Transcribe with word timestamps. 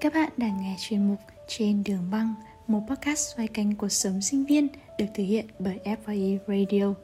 Các 0.00 0.14
bạn 0.14 0.28
đang 0.36 0.62
nghe 0.62 0.76
chuyên 0.78 1.08
mục 1.08 1.18
Trên 1.48 1.84
đường 1.84 2.10
băng, 2.10 2.34
một 2.66 2.80
podcast 2.88 3.36
xoay 3.36 3.48
quanh 3.48 3.74
cuộc 3.74 3.88
sống 3.88 4.20
sinh 4.20 4.44
viên 4.44 4.68
được 4.98 5.06
thực 5.14 5.22
hiện 5.22 5.46
bởi 5.58 5.78
FYE 5.84 6.38
Radio. 6.46 6.94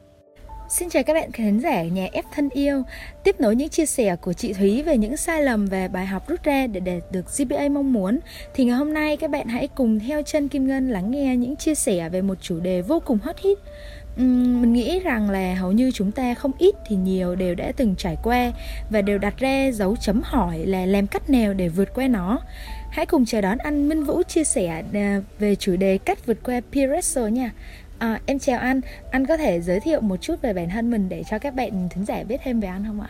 Xin 0.69 0.89
chào 0.89 1.03
các 1.03 1.13
bạn 1.13 1.31
khán 1.31 1.59
giả 1.59 1.83
nhà 1.83 2.07
F 2.13 2.23
thân 2.31 2.49
yêu. 2.49 2.83
Tiếp 3.23 3.35
nối 3.39 3.55
những 3.55 3.69
chia 3.69 3.85
sẻ 3.85 4.15
của 4.15 4.33
chị 4.33 4.53
Thúy 4.53 4.83
về 4.83 4.97
những 4.97 5.17
sai 5.17 5.43
lầm 5.43 5.65
về 5.65 5.87
bài 5.87 6.05
học 6.05 6.27
rút 6.27 6.43
ra 6.43 6.67
để 6.67 6.79
đạt 6.79 7.11
được 7.11 7.25
GPA 7.37 7.69
mong 7.69 7.93
muốn 7.93 8.19
Thì 8.53 8.65
ngày 8.65 8.75
hôm 8.75 8.93
nay 8.93 9.17
các 9.17 9.31
bạn 9.31 9.47
hãy 9.47 9.67
cùng 9.67 9.99
theo 9.99 10.21
chân 10.21 10.47
Kim 10.47 10.67
Ngân 10.67 10.89
lắng 10.89 11.11
nghe 11.11 11.35
những 11.35 11.55
chia 11.55 11.75
sẻ 11.75 12.09
về 12.09 12.21
một 12.21 12.37
chủ 12.41 12.59
đề 12.59 12.81
vô 12.81 12.99
cùng 13.05 13.17
hot 13.23 13.35
hit. 13.39 13.57
Uhm, 14.21 14.61
Mình 14.61 14.73
nghĩ 14.73 14.99
rằng 14.99 15.29
là 15.29 15.55
hầu 15.55 15.71
như 15.71 15.91
chúng 15.91 16.11
ta 16.11 16.33
không 16.33 16.51
ít 16.57 16.75
thì 16.87 16.95
nhiều 16.95 17.35
đều 17.35 17.55
đã 17.55 17.71
từng 17.77 17.95
trải 17.95 18.17
qua 18.23 18.51
Và 18.89 19.01
đều 19.01 19.17
đặt 19.17 19.37
ra 19.37 19.71
dấu 19.71 19.95
chấm 19.95 20.21
hỏi 20.23 20.57
là 20.65 20.85
làm 20.85 21.07
cách 21.07 21.29
nào 21.29 21.53
để 21.53 21.69
vượt 21.69 21.93
qua 21.93 22.07
nó. 22.07 22.39
Hãy 22.91 23.05
cùng 23.05 23.25
chờ 23.25 23.41
đón 23.41 23.57
anh 23.57 23.89
Minh 23.89 24.03
Vũ 24.03 24.23
chia 24.23 24.43
sẻ 24.43 24.83
à, 24.93 25.21
về 25.39 25.55
chủ 25.55 25.75
đề 25.75 25.97
cách 25.97 26.25
vượt 26.25 26.37
qua 26.43 26.61
peer 26.73 26.89
pressure 26.89 27.31
nha. 27.31 27.51
À, 27.99 28.19
em 28.25 28.39
chào 28.39 28.59
anh, 28.59 28.81
anh 29.11 29.25
có 29.25 29.37
thể 29.37 29.61
giới 29.61 29.79
thiệu 29.79 30.01
một 30.01 30.17
chút 30.21 30.35
về 30.41 30.53
bản 30.53 30.69
thân 30.69 30.91
mình 30.91 31.09
để 31.09 31.23
cho 31.29 31.39
các 31.39 31.55
bạn 31.55 31.89
thính 31.89 32.05
giả 32.05 32.23
biết 32.27 32.37
thêm 32.43 32.59
về 32.59 32.67
anh 32.67 32.83
không 32.87 33.01
ạ? 33.01 33.09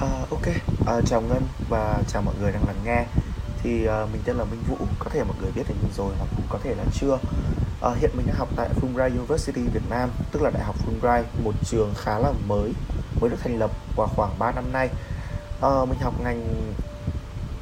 À, 0.00 0.08
ok, 0.30 0.46
à, 0.86 1.00
chào 1.06 1.20
Ngân 1.20 1.42
và 1.68 2.02
chào 2.08 2.22
mọi 2.22 2.34
người 2.40 2.52
đang 2.52 2.64
lắng 2.66 2.76
nghe. 2.84 3.04
Thì 3.62 3.86
à, 3.86 4.06
mình 4.12 4.22
tên 4.24 4.36
là 4.36 4.44
Minh 4.44 4.62
Vũ, 4.68 4.76
có 4.98 5.10
thể 5.10 5.24
mọi 5.24 5.36
người 5.42 5.50
biết 5.56 5.62
về 5.68 5.74
mình 5.82 5.92
rồi 5.96 6.12
hoặc 6.18 6.28
cũng 6.36 6.46
có 6.48 6.58
thể 6.64 6.74
là 6.74 6.84
chưa. 6.94 7.18
À, 7.82 7.90
Hiện 8.00 8.10
mình 8.16 8.26
đang 8.26 8.36
học 8.36 8.48
tại 8.56 8.68
Fulbright 8.80 9.10
University 9.16 9.62
Việt 9.74 9.90
Nam, 9.90 10.10
tức 10.32 10.42
là 10.42 10.50
Đại 10.50 10.62
học 10.64 10.76
Fulbright, 10.86 11.22
một 11.44 11.54
trường 11.64 11.94
khá 11.96 12.18
là 12.18 12.32
mới, 12.46 12.72
mới 13.20 13.30
được 13.30 13.36
thành 13.42 13.58
lập 13.58 13.70
vào 13.96 14.06
khoảng 14.16 14.38
3 14.38 14.52
năm 14.52 14.72
nay. 14.72 14.88
À, 15.62 15.84
Mình 15.88 15.98
học 16.00 16.14
ngành 16.24 16.42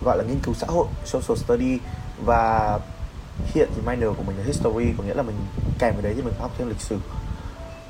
gọi 0.05 0.19
là 0.19 0.25
nghiên 0.25 0.41
cứu 0.41 0.55
xã 0.55 0.67
hội, 0.67 0.87
social 1.05 1.39
study. 1.39 1.79
Và 2.25 2.79
hiện 3.55 3.69
thì 3.75 3.83
minor 3.87 4.17
của 4.17 4.23
mình 4.23 4.39
là 4.39 4.45
history 4.45 4.93
có 4.99 5.05
nghĩa 5.05 5.15
là 5.15 5.23
mình 5.23 5.37
kèm 5.79 5.95
với 5.95 6.03
đấy 6.03 6.13
thì 6.17 6.23
mình 6.23 6.35
học 6.39 6.51
thêm 6.59 6.69
lịch 6.69 6.81
sử. 6.81 6.99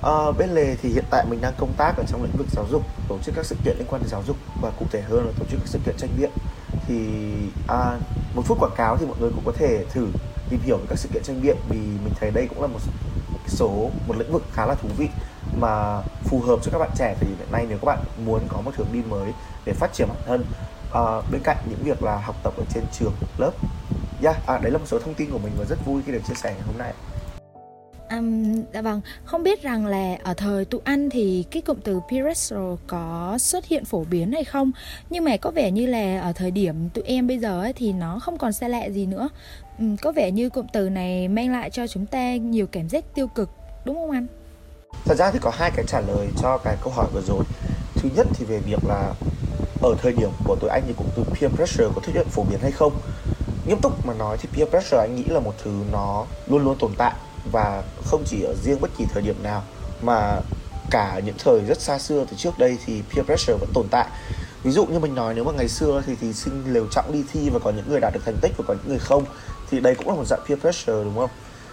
À, 0.03 0.33
bên 0.39 0.51
lề 0.51 0.77
thì 0.83 0.89
hiện 0.89 1.05
tại 1.11 1.25
mình 1.31 1.41
đang 1.41 1.53
công 1.59 1.73
tác 1.77 1.97
ở 1.97 2.05
trong 2.09 2.23
lĩnh 2.23 2.37
vực 2.37 2.47
giáo 2.53 2.67
dục 2.71 2.83
tổ 3.09 3.19
chức 3.19 3.35
các 3.35 3.47
sự 3.47 3.57
kiện 3.65 3.77
liên 3.79 3.87
quan 3.91 4.03
đến 4.03 4.09
giáo 4.09 4.23
dục 4.27 4.37
và 4.63 4.71
cụ 4.79 4.87
thể 4.93 5.01
hơn 5.01 5.27
là 5.27 5.33
tổ 5.39 5.45
chức 5.51 5.61
các 5.61 5.69
sự 5.69 5.79
kiện 5.87 5.97
tranh 5.99 6.11
biện. 6.19 6.31
Thì 6.87 7.07
à, 7.69 7.99
một 8.35 8.43
phút 8.47 8.59
quảng 8.61 8.77
cáo 8.77 8.97
thì 8.97 9.07
mọi 9.07 9.17
người 9.21 9.31
cũng 9.35 9.45
có 9.45 9.53
thể 9.53 9.85
thử 9.91 10.09
tìm 10.51 10.61
hiểu 10.65 10.77
về 10.77 10.85
các 10.89 10.99
sự 10.99 11.09
kiện 11.13 11.23
tranh 11.23 11.41
biện 11.43 11.57
vì 11.69 11.77
mình 11.77 12.13
thấy 12.21 12.31
đây 12.31 12.47
cũng 12.49 12.63
là 12.63 12.67
một 12.67 12.79
số 13.47 13.91
một 14.07 14.17
lĩnh 14.19 14.33
vực 14.33 14.43
khá 14.53 14.67
là 14.67 14.75
thú 14.75 14.89
vị 14.97 15.09
mà 15.61 16.03
phù 16.25 16.41
hợp 16.41 16.59
cho 16.63 16.71
các 16.73 16.79
bạn 16.79 16.91
trẻ. 16.97 17.15
Thì 17.21 17.27
hiện 17.27 17.53
nay 17.53 17.67
nếu 17.69 17.79
các 17.79 17.87
bạn 17.87 17.99
muốn 18.25 18.41
có 18.49 18.61
một 18.61 18.71
hướng 18.77 18.93
đi 18.93 19.03
mới 19.09 19.33
để 19.65 19.73
phát 19.73 19.93
triển 19.93 20.09
bản 20.09 20.23
thân 20.27 20.45
uh, 20.99 21.25
bên 21.33 21.41
cạnh 21.45 21.57
những 21.71 21.83
việc 21.85 22.03
là 22.03 22.17
học 22.17 22.37
tập 22.43 22.53
ở 22.57 22.65
trên 22.75 22.85
trường 22.93 23.13
lớp. 23.39 23.53
Yeah, 24.23 24.37
à, 24.47 24.59
đấy 24.63 24.73
là 24.73 24.79
một 24.79 24.87
số 24.87 24.99
thông 24.99 25.15
tin 25.15 25.31
của 25.31 25.39
mình 25.39 25.53
và 25.59 25.65
rất 25.65 25.87
vui 25.87 26.03
khi 26.07 26.13
được 26.13 26.21
chia 26.29 26.35
sẻ 26.35 26.53
ngày 26.53 26.63
hôm 26.67 26.79
nay. 26.79 26.93
Um, 28.11 28.63
dạ 28.75 28.83
vâng, 28.83 29.01
không 29.25 29.43
biết 29.43 29.63
rằng 29.63 29.87
là 29.87 30.17
ở 30.23 30.35
thời 30.35 30.65
tụi 30.65 30.81
anh 30.85 31.11
thì 31.11 31.45
cái 31.51 31.63
cụm 31.63 31.77
từ 31.85 32.01
pressure 32.09 32.83
có 32.87 33.37
xuất 33.39 33.67
hiện 33.67 33.85
phổ 33.85 34.05
biến 34.05 34.33
hay 34.33 34.45
không? 34.45 34.73
Nhưng 35.11 35.25
mà 35.25 35.37
có 35.37 35.51
vẻ 35.51 35.71
như 35.71 35.87
là 35.87 36.21
ở 36.21 36.33
thời 36.33 36.51
điểm 36.51 36.89
tụi 36.95 37.05
em 37.05 37.27
bây 37.27 37.39
giờ 37.39 37.61
ấy, 37.61 37.73
thì 37.73 37.93
nó 37.93 38.19
không 38.19 38.39
còn 38.39 38.53
xa 38.53 38.69
lạ 38.69 38.85
gì 38.85 39.07
nữa. 39.07 39.29
Um, 39.79 39.97
Có 39.97 40.13
vẻ 40.13 40.31
như 40.31 40.51
cụm 40.51 40.67
từ 40.73 40.89
này 40.89 41.29
mang 41.29 41.53
lại 41.53 41.71
cho 41.71 41.87
chúng 41.87 42.07
ta 42.07 42.37
nhiều 42.37 42.67
cảm 42.67 42.89
giác 42.89 43.05
tiêu 43.15 43.27
cực, 43.27 43.51
đúng 43.85 43.97
không 43.97 44.11
anh? 44.11 44.27
Thật 45.05 45.15
ra 45.19 45.31
thì 45.31 45.39
có 45.43 45.51
hai 45.55 45.71
cái 45.77 45.85
trả 45.89 46.01
lời 46.01 46.29
cho 46.43 46.59
cái 46.59 46.77
câu 46.83 46.93
hỏi 46.93 47.07
vừa 47.13 47.23
rồi. 47.23 47.45
Thứ 47.95 48.09
nhất 48.17 48.27
thì 48.35 48.45
về 48.45 48.59
việc 48.59 48.85
là 48.89 49.15
ở 49.83 49.95
thời 50.03 50.13
điểm 50.13 50.31
của 50.45 50.57
tuổi 50.61 50.71
anh 50.71 50.83
thì 50.87 50.93
cũng 50.97 51.07
từ 51.17 51.25
peer 51.25 51.53
pressure 51.53 51.89
có 51.95 52.01
xuất 52.07 52.15
hiện 52.15 52.27
phổ 52.29 52.45
biến 52.45 52.61
hay 52.61 52.71
không? 52.71 52.93
Nghiêm 53.65 53.79
túc 53.81 54.07
mà 54.07 54.15
nói 54.15 54.37
thì 54.41 54.49
peer 54.57 54.69
pressure 54.69 55.01
anh 55.01 55.15
nghĩ 55.15 55.25
là 55.25 55.41
một 55.41 55.55
thứ 55.63 55.71
nó 55.93 56.27
luôn 56.47 56.65
luôn 56.65 56.77
tồn 56.79 56.95
tại 56.99 57.13
và 57.45 57.85
không 58.05 58.23
chỉ 58.27 58.43
ở 58.43 58.55
riêng 58.55 58.81
bất 58.81 58.91
kỳ 58.99 59.05
thời 59.13 59.23
điểm 59.23 59.43
nào, 59.43 59.63
mà 60.03 60.43
cả 60.91 61.21
những 61.25 61.35
thời 61.39 61.61
rất 61.69 61.81
xa 61.81 61.99
xưa 61.99 62.25
từ 62.31 62.37
trước 62.37 62.59
đây 62.59 62.79
thì 62.87 63.03
peer 63.15 63.27
pressure 63.27 63.59
vẫn 63.59 63.71
tồn 63.75 63.89
tại. 63.91 64.07
Ví 64.65 64.71
dụ 64.71 64.87
như 64.87 64.99
mình 64.99 65.15
nói 65.15 65.35
nếu 65.35 65.45
mà 65.45 65.53
ngày 65.53 65.69
xưa 65.69 66.03
thì 66.07 66.17
thí 66.17 66.33
sinh 66.33 66.73
liều 66.73 66.87
trọng 66.87 67.13
đi 67.13 67.25
thi 67.33 67.51
và 67.51 67.59
có 67.59 67.71
những 67.71 67.89
người 67.89 68.01
đạt 68.01 68.13
được 68.15 68.21
thành 68.25 68.37
tích 68.39 68.53
và 68.57 68.65
có 68.69 68.75
những 68.75 68.89
người 68.89 68.99
không, 68.99 69.25
thì 69.71 69.81
đây 69.81 69.95
cũng 69.95 70.09
là 70.09 70.15
một 70.15 70.25
dạng 70.25 70.41
peer 70.49 70.61
pressure, 70.61 71.05
đúng 71.05 71.17
không? 71.17 71.31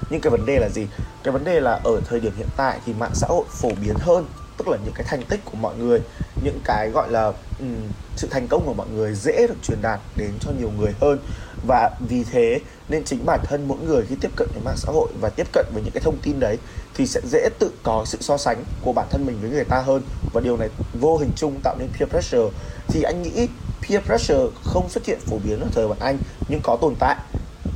Nhưng 0.10 0.22
cái 0.22 0.32
vấn 0.32 0.46
đề 0.46 0.60
là 0.60 0.70
gì? 0.70 0.88
Cái 1.24 1.32
vấn 1.32 1.44
đề 1.44 1.60
là 1.60 1.80
ở 1.84 2.02
thời 2.10 2.20
điểm 2.20 2.34
hiện 2.38 2.48
tại 2.56 2.80
thì 2.86 2.94
mạng 2.94 3.12
xã 3.14 3.28
hội 3.28 3.46
phổ 3.50 3.70
biến 3.82 3.96
hơn, 4.00 4.26
tức 4.58 4.68
là 4.68 4.78
những 4.86 4.94
cái 4.94 5.06
thành 5.10 5.24
tích 5.24 5.40
của 5.46 5.58
mọi 5.58 5.76
người 5.76 6.02
những 6.44 6.60
cái 6.64 6.90
gọi 6.90 7.12
là 7.12 7.32
um, 7.60 7.76
sự 8.16 8.28
thành 8.32 8.48
công 8.48 8.66
của 8.66 8.74
mọi 8.74 8.88
người 8.96 9.14
dễ 9.14 9.48
được 9.48 9.58
truyền 9.64 9.82
đạt 9.82 10.00
đến 10.16 10.32
cho 10.40 10.52
nhiều 10.60 10.72
người 10.80 10.94
hơn. 11.02 11.20
Và 11.68 11.92
vì 12.10 12.24
thế 12.24 12.60
nên 12.90 13.04
chính 13.04 13.26
bản 13.26 13.40
thân 13.44 13.68
mỗi 13.68 13.78
người 13.86 14.04
khi 14.10 14.16
tiếp 14.22 14.32
cận 14.36 14.48
với 14.54 14.64
mạng 14.64 14.78
xã 14.78 14.92
hội 14.92 15.10
và 15.22 15.30
tiếp 15.30 15.48
cận 15.54 15.66
với 15.74 15.84
những 15.84 15.94
cái 15.94 16.02
thông 16.04 16.18
tin 16.22 16.40
đấy 16.40 16.58
thì 16.96 17.08
sẽ 17.08 17.22
dễ 17.32 17.50
tự 17.60 17.72
có 17.84 18.06
sự 18.06 18.18
so 18.22 18.38
sánh 18.38 18.64
của 18.82 18.94
bản 18.94 19.08
thân 19.10 19.26
mình 19.26 19.38
với 19.42 19.50
người 19.50 19.64
ta 19.64 19.80
hơn. 19.82 20.02
Và 20.34 20.42
điều 20.42 20.58
này 20.58 20.70
vô 21.00 21.18
hình 21.18 21.32
chung 21.36 21.60
tạo 21.64 21.76
nên 21.80 21.90
peer 22.00 22.10
pressure. 22.10 22.58
Thì 22.88 23.02
anh 23.02 23.22
nghĩ 23.22 23.48
peer 23.90 24.04
pressure 24.04 24.46
không 24.64 24.90
xuất 24.90 25.06
hiện 25.06 25.20
phổ 25.20 25.38
biến 25.44 25.60
ở 25.60 25.68
thời 25.72 25.88
bọn 25.88 25.98
anh 26.00 26.18
nhưng 26.50 26.60
có 26.64 26.78
tồn 26.82 26.96
tại. 27.00 27.16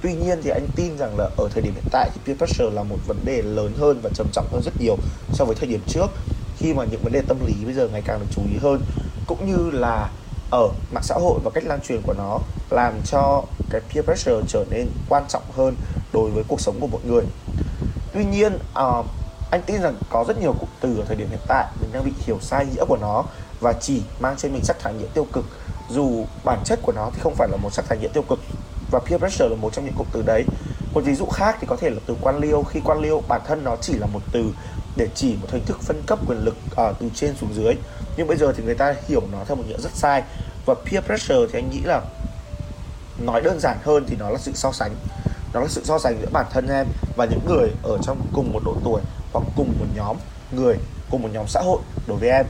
Tuy 0.01 0.13
nhiên 0.13 0.39
thì 0.43 0.49
anh 0.49 0.67
tin 0.75 0.97
rằng 0.97 1.17
là 1.17 1.29
ở 1.37 1.49
thời 1.53 1.63
điểm 1.63 1.73
hiện 1.73 1.87
tại 1.91 2.09
thì 2.13 2.21
peer 2.25 2.37
pressure 2.37 2.75
là 2.75 2.83
một 2.83 2.97
vấn 3.07 3.17
đề 3.25 3.41
lớn 3.41 3.73
hơn 3.77 3.99
và 4.03 4.09
trầm 4.13 4.27
trọng 4.33 4.47
hơn 4.51 4.61
rất 4.65 4.73
nhiều 4.79 4.97
so 5.33 5.45
với 5.45 5.55
thời 5.55 5.69
điểm 5.69 5.81
trước 5.87 6.07
khi 6.63 6.73
mà 6.73 6.83
những 6.83 7.03
vấn 7.03 7.13
đề 7.13 7.21
tâm 7.27 7.37
lý 7.45 7.53
bây 7.65 7.73
giờ 7.73 7.87
ngày 7.87 8.01
càng 8.05 8.19
được 8.19 8.25
chú 8.35 8.41
ý 8.51 8.57
hơn 8.61 8.81
cũng 9.27 9.45
như 9.45 9.71
là 9.71 10.09
ở 10.51 10.69
mạng 10.91 11.03
xã 11.03 11.15
hội 11.15 11.39
và 11.43 11.51
cách 11.53 11.63
lan 11.65 11.79
truyền 11.81 12.01
của 12.01 12.13
nó 12.17 12.39
làm 12.69 12.93
cho 13.05 13.43
cái 13.69 13.81
peer 13.81 14.05
pressure 14.05 14.47
trở 14.47 14.65
nên 14.69 14.87
quan 15.09 15.23
trọng 15.29 15.43
hơn 15.55 15.75
đối 16.13 16.31
với 16.31 16.43
cuộc 16.47 16.61
sống 16.61 16.79
của 16.79 16.87
mọi 16.87 17.01
người. 17.07 17.23
Tuy 18.13 18.25
nhiên 18.25 18.53
uh, 18.55 19.05
anh 19.51 19.61
tin 19.65 19.81
rằng 19.81 19.95
có 20.09 20.25
rất 20.27 20.41
nhiều 20.41 20.53
cụm 20.59 20.69
từ 20.81 20.97
ở 20.97 21.05
thời 21.07 21.15
điểm 21.15 21.27
hiện 21.29 21.39
tại 21.47 21.67
mình 21.81 21.89
đang 21.93 22.03
bị 22.03 22.11
hiểu 22.25 22.37
sai 22.41 22.65
nghĩa 22.65 22.85
của 22.87 22.97
nó 23.01 23.23
và 23.59 23.73
chỉ 23.73 24.01
mang 24.19 24.35
trên 24.37 24.53
mình 24.53 24.63
sắc 24.63 24.79
thái 24.79 24.93
nghĩa 24.93 25.07
tiêu 25.13 25.27
cực. 25.33 25.45
Dù 25.89 26.25
bản 26.43 26.59
chất 26.65 26.79
của 26.81 26.91
nó 26.91 27.09
thì 27.13 27.19
không 27.21 27.35
phải 27.35 27.47
là 27.51 27.57
một 27.57 27.73
sắc 27.73 27.85
thái 27.89 27.97
nghĩa 27.97 28.07
tiêu 28.07 28.23
cực 28.29 28.39
và 28.91 28.99
peer 28.99 29.19
pressure 29.19 29.49
là 29.49 29.55
một 29.55 29.73
trong 29.73 29.85
những 29.85 29.93
cụm 29.97 30.07
từ 30.11 30.21
đấy. 30.21 30.45
Một 30.93 31.01
ví 31.03 31.15
dụ 31.15 31.25
khác 31.25 31.57
thì 31.61 31.67
có 31.67 31.75
thể 31.75 31.89
là 31.89 31.99
từ 32.05 32.15
quan 32.21 32.39
liêu. 32.39 32.63
Khi 32.63 32.79
quan 32.85 32.99
liêu 32.99 33.21
bản 33.27 33.41
thân 33.47 33.63
nó 33.63 33.75
chỉ 33.81 33.93
là 33.93 34.07
một 34.07 34.21
từ 34.31 34.51
để 34.95 35.07
chỉ 35.15 35.35
một 35.41 35.47
hình 35.51 35.65
thức 35.65 35.81
phân 35.81 36.01
cấp 36.07 36.19
quyền 36.27 36.37
lực 36.37 36.55
ở 36.75 36.93
từ 36.99 37.09
trên 37.15 37.35
xuống 37.41 37.53
dưới. 37.53 37.73
Nhưng 38.17 38.27
bây 38.27 38.37
giờ 38.37 38.53
thì 38.57 38.63
người 38.63 38.75
ta 38.75 38.95
hiểu 39.07 39.21
nó 39.31 39.37
theo 39.47 39.55
một 39.55 39.63
nghĩa 39.67 39.77
rất 39.77 39.91
sai. 39.93 40.23
Và 40.65 40.73
peer 40.73 41.03
pressure 41.03 41.47
thì 41.51 41.59
anh 41.59 41.69
nghĩ 41.69 41.81
là 41.83 42.01
nói 43.25 43.41
đơn 43.41 43.59
giản 43.59 43.77
hơn 43.83 44.05
thì 44.07 44.15
nó 44.19 44.29
là 44.29 44.37
sự 44.37 44.51
so 44.55 44.71
sánh. 44.71 44.95
Nó 45.53 45.59
là 45.59 45.67
sự 45.67 45.81
so 45.83 45.99
sánh 45.99 46.17
giữa 46.21 46.29
bản 46.31 46.45
thân 46.51 46.67
em 46.67 46.87
và 47.15 47.25
những 47.25 47.45
người 47.45 47.69
ở 47.83 47.97
trong 48.03 48.21
cùng 48.33 48.53
một 48.53 48.61
độ 48.65 48.75
tuổi 48.83 49.01
hoặc 49.33 49.45
cùng 49.55 49.73
một 49.79 49.85
nhóm 49.95 50.17
người, 50.51 50.75
cùng 51.11 51.21
một 51.21 51.29
nhóm 51.33 51.47
xã 51.47 51.61
hội 51.61 51.79
đối 52.07 52.17
với 52.17 52.29
em. 52.29 52.45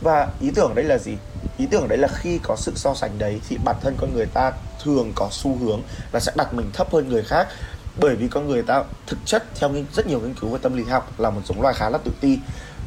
Và 0.00 0.28
ý 0.40 0.50
tưởng 0.54 0.74
đây 0.74 0.84
là 0.84 0.98
gì? 0.98 1.16
Ý 1.58 1.66
tưởng 1.70 1.88
đấy 1.88 1.98
là 1.98 2.08
khi 2.08 2.38
có 2.42 2.56
sự 2.56 2.72
so 2.76 2.94
sánh 2.94 3.18
đấy 3.18 3.40
thì 3.48 3.58
bản 3.64 3.76
thân 3.80 3.96
con 4.00 4.12
người 4.14 4.26
ta 4.26 4.52
thường 4.84 5.12
có 5.14 5.28
xu 5.30 5.56
hướng 5.56 5.82
là 6.12 6.20
sẽ 6.20 6.32
đặt 6.36 6.54
mình 6.54 6.70
thấp 6.72 6.92
hơn 6.92 7.08
người 7.08 7.22
khác 7.22 7.48
bởi 8.00 8.16
vì 8.16 8.28
con 8.28 8.48
người 8.48 8.62
ta 8.62 8.84
thực 9.06 9.18
chất 9.24 9.44
theo 9.54 9.70
rất 9.92 10.06
nhiều 10.06 10.20
nghiên 10.20 10.34
cứu 10.34 10.50
về 10.50 10.58
tâm 10.62 10.76
lý 10.76 10.84
học 10.84 11.20
là 11.20 11.30
một 11.30 11.40
giống 11.44 11.62
loài 11.62 11.74
khá 11.74 11.90
là 11.90 11.98
tự 11.98 12.10
ti. 12.20 12.38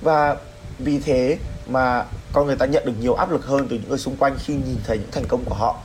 Và 0.02 0.36
vì 0.80 1.00
thế 1.00 1.38
mà 1.68 2.06
con 2.34 2.48
người 2.48 2.56
ta 2.56 2.66
nhận 2.66 2.86
được 2.86 2.94
nhiều 3.00 3.14
áp 3.14 3.32
lực 3.32 3.46
hơn 3.46 3.68
từ 3.70 3.76
những 3.76 3.90
người 3.90 3.98
xung 3.98 4.16
quanh 4.16 4.36
khi 4.40 4.54
nhìn 4.54 4.78
thấy 4.88 4.98
những 4.98 5.12
thành 5.12 5.26
công 5.28 5.46
của 5.46 5.56
họ. 5.56 5.80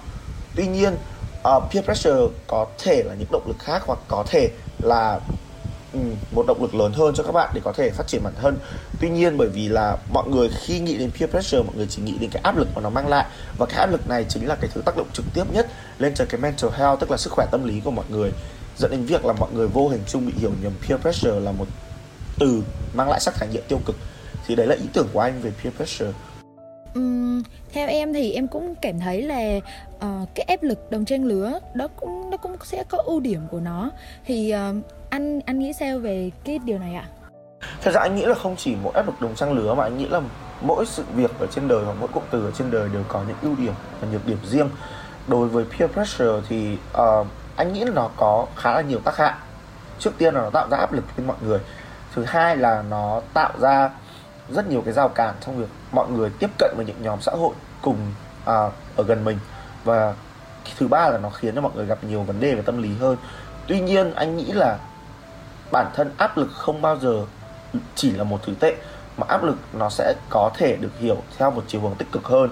Tuy 0.57 0.67
nhiên 0.67 0.95
uh, 1.57 1.63
peer 1.73 1.85
pressure 1.85 2.27
có 2.47 2.67
thể 2.79 3.03
là 3.03 3.15
những 3.15 3.29
động 3.33 3.45
lực 3.47 3.59
khác 3.59 3.83
hoặc 3.87 3.99
có 4.09 4.25
thể 4.29 4.51
là 4.83 5.21
um, 5.93 6.15
một 6.33 6.45
động 6.47 6.63
lực 6.63 6.75
lớn 6.75 6.93
hơn 6.93 7.15
cho 7.15 7.23
các 7.23 7.33
bạn 7.33 7.51
để 7.55 7.61
có 7.65 7.73
thể 7.73 7.91
phát 7.91 8.07
triển 8.07 8.23
bản 8.25 8.33
thân. 8.43 8.59
Tuy 9.01 9.09
nhiên 9.11 9.39
bởi 9.39 9.49
vì 9.49 9.69
là 9.69 9.97
mọi 10.13 10.29
người 10.29 10.49
khi 10.65 10.79
nghĩ 10.79 10.97
đến 10.97 11.11
peer 11.11 11.31
pressure 11.31 11.63
mọi 11.63 11.77
người 11.77 11.87
chỉ 11.91 12.03
nghĩ 12.03 12.19
đến 12.21 12.31
cái 12.31 12.43
áp 12.43 12.57
lực 12.57 12.69
mà 12.75 12.81
nó 12.81 12.91
mang 12.91 13.09
lại. 13.09 13.27
Và 13.59 13.67
cái 13.67 13.79
áp 13.79 13.87
lực 13.87 14.09
này 14.09 14.25
chính 14.29 14.47
là 14.49 14.55
cái 14.55 14.71
thứ 14.75 14.81
tác 14.83 14.97
động 14.97 15.07
trực 15.13 15.27
tiếp 15.35 15.45
nhất 15.53 15.67
lên 15.99 16.15
cho 16.15 16.25
cái 16.29 16.41
mental 16.41 16.71
health 16.71 17.01
tức 17.01 17.11
là 17.11 17.17
sức 17.17 17.33
khỏe 17.33 17.47
tâm 17.51 17.65
lý 17.65 17.81
của 17.81 17.91
mọi 17.91 18.05
người 18.09 18.33
dẫn 18.79 18.91
đến 18.91 19.05
việc 19.05 19.25
là 19.25 19.33
mọi 19.33 19.53
người 19.53 19.69
vô 19.69 19.89
hình 19.89 20.01
chung 20.07 20.27
bị 20.27 20.33
hiểu 20.37 20.51
nhầm 20.63 20.73
peer 20.89 21.01
pressure 21.01 21.41
là 21.41 21.53
một 21.53 21.67
từ 22.39 22.63
mang 22.95 23.11
lại 23.11 23.21
sắc 23.21 23.35
thái 23.35 23.49
nghĩa 23.49 23.61
tiêu 23.69 23.81
cực. 23.87 23.97
Thì 24.47 24.55
đấy 24.55 24.67
là 24.67 24.75
ý 24.75 24.85
tưởng 24.93 25.09
của 25.13 25.21
anh 25.21 25.41
về 25.43 25.53
peer 25.63 25.75
pressure. 25.77 26.13
Um, 26.95 27.43
theo 27.73 27.89
em 27.89 28.13
thì 28.13 28.33
em 28.33 28.49
cũng 28.49 28.75
cảm 28.83 29.01
thấy 29.01 29.23
là 29.23 29.57
uh, 29.97 30.29
cái 30.35 30.45
áp 30.49 30.63
lực 30.63 30.91
đồng 30.91 31.05
trang 31.05 31.25
lứa 31.25 31.59
đó 31.75 31.89
cũng 31.97 32.31
nó 32.31 32.37
cũng 32.37 32.57
sẽ 32.65 32.85
có 32.89 32.99
ưu 32.99 33.21
điểm 33.21 33.41
của 33.51 33.61
nó. 33.61 33.91
Thì 34.27 34.55
uh, 34.55 34.85
anh 35.11 35.41
anh 35.41 35.59
nghĩ 35.59 35.73
sao 35.73 35.99
về 35.99 36.31
cái 36.45 36.59
điều 36.59 36.79
này 36.79 36.95
ạ? 36.95 37.09
Thật 37.83 37.91
ra 37.95 38.01
anh 38.01 38.17
nghĩ 38.17 38.25
là 38.25 38.35
không 38.35 38.57
chỉ 38.57 38.75
mỗi 38.83 38.93
áp 38.95 39.07
lực 39.07 39.21
đồng 39.21 39.35
trang 39.35 39.53
lứa 39.53 39.75
mà 39.75 39.83
anh 39.83 39.99
nghĩ 39.99 40.09
là 40.09 40.21
mỗi 40.61 40.87
sự 40.87 41.05
việc 41.15 41.31
ở 41.39 41.47
trên 41.47 41.69
đời 41.69 41.85
và 41.85 41.95
mỗi 41.95 42.09
cụm 42.09 42.23
từ 42.31 42.45
ở 42.45 42.51
trên 42.51 42.71
đời 42.71 42.89
đều 42.93 43.03
có 43.09 43.25
những 43.29 43.37
ưu 43.43 43.55
điểm 43.57 43.75
và 44.01 44.09
nhược 44.13 44.27
điểm 44.27 44.39
riêng. 44.45 44.69
Đối 45.29 45.49
với 45.49 45.65
peer 45.65 45.91
pressure 45.91 46.41
thì 46.49 46.77
uh, 46.93 47.27
anh 47.57 47.73
nghĩ 47.73 47.85
là 47.85 47.91
nó 47.95 48.11
có 48.17 48.47
khá 48.57 48.75
là 48.75 48.81
nhiều 48.81 49.01
tác 49.05 49.17
hại. 49.17 49.35
Trước 49.99 50.11
tiên 50.19 50.35
là 50.35 50.41
nó 50.41 50.51
tạo 50.51 50.69
ra 50.71 50.77
áp 50.77 50.93
lực 50.93 51.05
với 51.17 51.27
mọi 51.27 51.37
người. 51.41 51.59
Thứ 52.15 52.25
hai 52.25 52.57
là 52.57 52.83
nó 52.83 53.21
tạo 53.35 53.53
ra 53.61 53.91
rất 54.51 54.71
nhiều 54.71 54.83
cái 54.85 54.95
rào 54.95 55.09
cản 55.09 55.35
trong 55.41 55.59
việc 55.59 55.69
mọi 55.93 56.09
người 56.09 56.31
tiếp 56.39 56.51
cận 56.59 56.75
với 56.77 56.87
những 56.87 57.03
nhóm 57.03 57.21
xã 57.21 57.33
hội 57.33 57.55
cùng 57.83 57.99
à, 58.45 58.55
ở 58.97 59.05
gần 59.07 59.25
mình. 59.25 59.39
Và 59.85 60.15
thứ 60.79 60.89
ba 60.89 61.09
là 61.09 61.19
nó 61.19 61.31
khiến 61.31 61.55
cho 61.55 61.61
mọi 61.61 61.73
người 61.75 61.87
gặp 61.87 61.99
nhiều 62.05 62.23
vấn 62.23 62.41
đề 62.41 62.55
về 62.55 62.63
tâm 62.63 62.83
lý 62.83 62.97
hơn. 63.01 63.17
Tuy 63.67 63.81
nhiên 63.81 64.15
anh 64.15 64.37
nghĩ 64.37 64.53
là 64.53 64.79
bản 65.73 65.87
thân 65.95 66.11
áp 66.17 66.39
lực 66.39 66.49
không 66.53 66.83
bao 66.83 66.99
giờ 66.99 67.25
chỉ 67.95 68.11
là 68.11 68.25
một 68.25 68.39
thứ 68.47 68.53
tệ 68.61 68.77
mà 69.17 69.27
áp 69.29 69.43
lực 69.43 69.57
nó 69.73 69.91
sẽ 69.91 70.15
có 70.31 70.51
thể 70.55 70.77
được 70.77 70.99
hiểu 70.99 71.23
theo 71.39 71.51
một 71.51 71.65
chiều 71.67 71.81
hướng 71.81 71.95
tích 71.95 72.13
cực 72.13 72.25
hơn. 72.25 72.51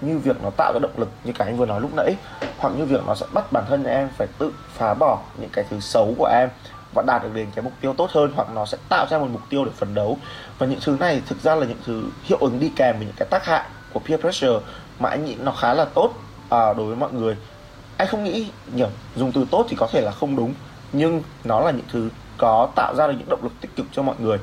Như 0.00 0.18
việc 0.18 0.42
nó 0.42 0.50
tạo 0.56 0.72
ra 0.72 0.78
động 0.78 0.98
lực 0.98 1.08
như 1.24 1.32
cái 1.32 1.48
anh 1.48 1.56
vừa 1.56 1.66
nói 1.66 1.80
lúc 1.80 1.90
nãy 1.94 2.16
hoặc 2.58 2.70
như 2.70 2.84
việc 2.84 3.00
nó 3.06 3.14
sẽ 3.14 3.26
bắt 3.32 3.52
bản 3.52 3.64
thân 3.68 3.84
em 3.84 4.08
phải 4.18 4.28
tự 4.38 4.52
phá 4.74 4.94
bỏ 4.94 5.18
những 5.40 5.50
cái 5.52 5.64
thứ 5.70 5.80
xấu 5.80 6.14
của 6.18 6.26
em 6.26 6.48
và 6.94 7.02
đạt 7.06 7.22
được 7.22 7.30
đến 7.34 7.46
cái 7.54 7.62
mục 7.62 7.72
tiêu 7.80 7.94
tốt 7.98 8.10
hơn 8.10 8.32
hoặc 8.36 8.48
nó 8.54 8.66
sẽ 8.66 8.78
tạo 8.88 9.06
ra 9.10 9.18
một 9.18 9.28
mục 9.32 9.42
tiêu 9.50 9.64
để 9.64 9.70
phấn 9.76 9.94
đấu. 9.94 10.18
Và 10.58 10.66
những 10.66 10.80
thứ 10.84 10.96
này 11.00 11.22
thực 11.26 11.42
ra 11.42 11.54
là 11.54 11.66
những 11.66 11.78
thứ 11.86 12.04
hiệu 12.24 12.38
ứng 12.40 12.60
đi 12.60 12.72
kèm 12.76 12.96
với 12.96 13.06
những 13.06 13.16
cái 13.18 13.28
tác 13.30 13.44
hại 13.44 13.64
của 13.92 14.00
peer 14.00 14.20
pressure 14.20 14.58
mà 14.98 15.08
anh 15.10 15.24
nghĩ 15.24 15.36
nó 15.40 15.52
khá 15.52 15.74
là 15.74 15.84
tốt 15.84 16.12
à, 16.48 16.72
đối 16.72 16.86
với 16.86 16.96
mọi 16.96 17.12
người. 17.12 17.36
Anh 17.96 18.08
không 18.08 18.24
nghĩ 18.24 18.50
nhỉ 18.72 18.84
dùng 19.16 19.32
từ 19.32 19.46
tốt 19.50 19.66
thì 19.68 19.76
có 19.76 19.88
thể 19.92 20.00
là 20.00 20.10
không 20.10 20.36
đúng 20.36 20.54
nhưng 20.92 21.22
nó 21.44 21.60
là 21.60 21.70
những 21.70 21.86
thứ 21.92 22.08
có 22.38 22.68
tạo 22.74 22.94
ra 22.94 23.06
được 23.06 23.14
những 23.18 23.28
động 23.28 23.42
lực 23.42 23.52
tích 23.60 23.76
cực 23.76 23.86
cho 23.92 24.02
mọi 24.02 24.16
người. 24.18 24.38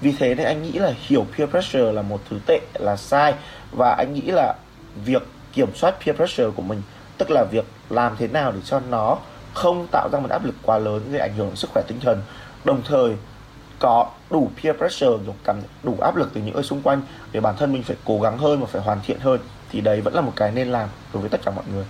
Vì 0.00 0.12
thế 0.12 0.34
nên 0.34 0.46
anh 0.46 0.62
nghĩ 0.62 0.72
là 0.72 0.92
hiểu 1.06 1.26
peer 1.36 1.50
pressure 1.50 1.92
là 1.92 2.02
một 2.02 2.20
thứ 2.30 2.38
tệ 2.46 2.60
là 2.74 2.96
sai 2.96 3.34
và 3.72 3.94
anh 3.98 4.14
nghĩ 4.14 4.22
là 4.26 4.54
việc 5.04 5.22
kiểm 5.52 5.74
soát 5.74 5.94
peer 6.04 6.16
pressure 6.16 6.50
của 6.56 6.62
mình 6.62 6.82
tức 7.18 7.30
là 7.30 7.44
việc 7.44 7.64
làm 7.90 8.16
thế 8.18 8.28
nào 8.28 8.52
để 8.52 8.58
cho 8.64 8.80
nó 8.90 9.18
không 9.54 9.86
tạo 9.92 10.08
ra 10.12 10.20
một 10.20 10.30
áp 10.30 10.44
lực 10.44 10.54
quá 10.62 10.78
lớn 10.78 11.02
gây 11.10 11.20
ảnh 11.20 11.34
hưởng 11.36 11.46
đến 11.46 11.56
sức 11.56 11.70
khỏe 11.70 11.82
tinh 11.88 12.00
thần. 12.00 12.22
Đồng 12.64 12.82
thời 12.84 13.16
có 13.78 14.10
đủ 14.30 14.50
peer 14.62 14.76
pressure 14.76 15.24
kiểu 15.24 15.34
cảm 15.44 15.56
đủ 15.82 15.96
áp 16.00 16.16
lực 16.16 16.30
từ 16.34 16.40
những 16.40 16.54
người 16.54 16.62
xung 16.62 16.82
quanh 16.82 17.02
để 17.32 17.40
bản 17.40 17.54
thân 17.58 17.72
mình 17.72 17.82
phải 17.82 17.96
cố 18.04 18.20
gắng 18.20 18.38
hơn 18.38 18.60
và 18.60 18.66
phải 18.66 18.82
hoàn 18.82 19.00
thiện 19.06 19.20
hơn. 19.20 19.40
Thì 19.70 19.80
đấy 19.80 20.00
vẫn 20.00 20.14
là 20.14 20.20
một 20.20 20.32
cái 20.36 20.50
nên 20.50 20.68
làm 20.68 20.88
đối 21.12 21.20
với 21.20 21.30
tất 21.30 21.40
cả 21.44 21.50
mọi 21.50 21.64
người. 21.74 21.84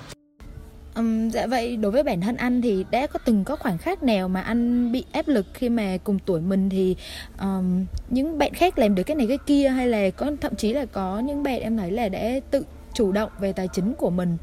Um, 0.96 1.28
dạ 1.28 1.46
vậy 1.46 1.76
đối 1.76 1.92
với 1.92 2.02
bản 2.02 2.20
thân 2.20 2.36
anh 2.36 2.62
thì 2.62 2.84
đã 2.90 3.06
có 3.06 3.18
từng 3.24 3.44
có 3.44 3.56
khoảnh 3.56 3.78
khắc 3.78 4.02
nào 4.02 4.28
mà 4.28 4.40
anh 4.40 4.92
bị 4.92 5.04
áp 5.12 5.28
lực 5.28 5.46
khi 5.54 5.68
mà 5.68 5.96
cùng 6.04 6.18
tuổi 6.18 6.40
mình 6.40 6.70
thì 6.70 6.96
um, 7.40 7.86
những 8.10 8.38
bạn 8.38 8.54
khác 8.54 8.78
làm 8.78 8.94
được 8.94 9.02
cái 9.02 9.14
này 9.14 9.26
cái 9.26 9.38
kia 9.46 9.68
hay 9.68 9.88
là 9.88 10.10
có 10.10 10.30
thậm 10.40 10.54
chí 10.54 10.72
là 10.72 10.84
có 10.84 11.18
những 11.18 11.42
bạn 11.42 11.60
em 11.60 11.76
thấy 11.76 11.90
là 11.90 12.08
đã 12.08 12.20
tự 12.50 12.64
chủ 12.94 13.12
động 13.12 13.30
về 13.38 13.52
tài 13.52 13.68
chính 13.72 13.94
của 13.94 14.10
mình? 14.10 14.36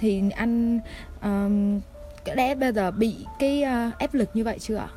Thì 0.00 0.22
anh 0.36 0.80
um, 1.22 1.80
đã 2.36 2.54
bây 2.60 2.72
giờ 2.72 2.90
bị 2.90 3.16
cái 3.38 3.62
uh, 3.62 3.98
áp 3.98 4.14
lực 4.14 4.30
như 4.34 4.44
vậy 4.44 4.58
chưa 4.58 4.76
ạ? 4.76 4.88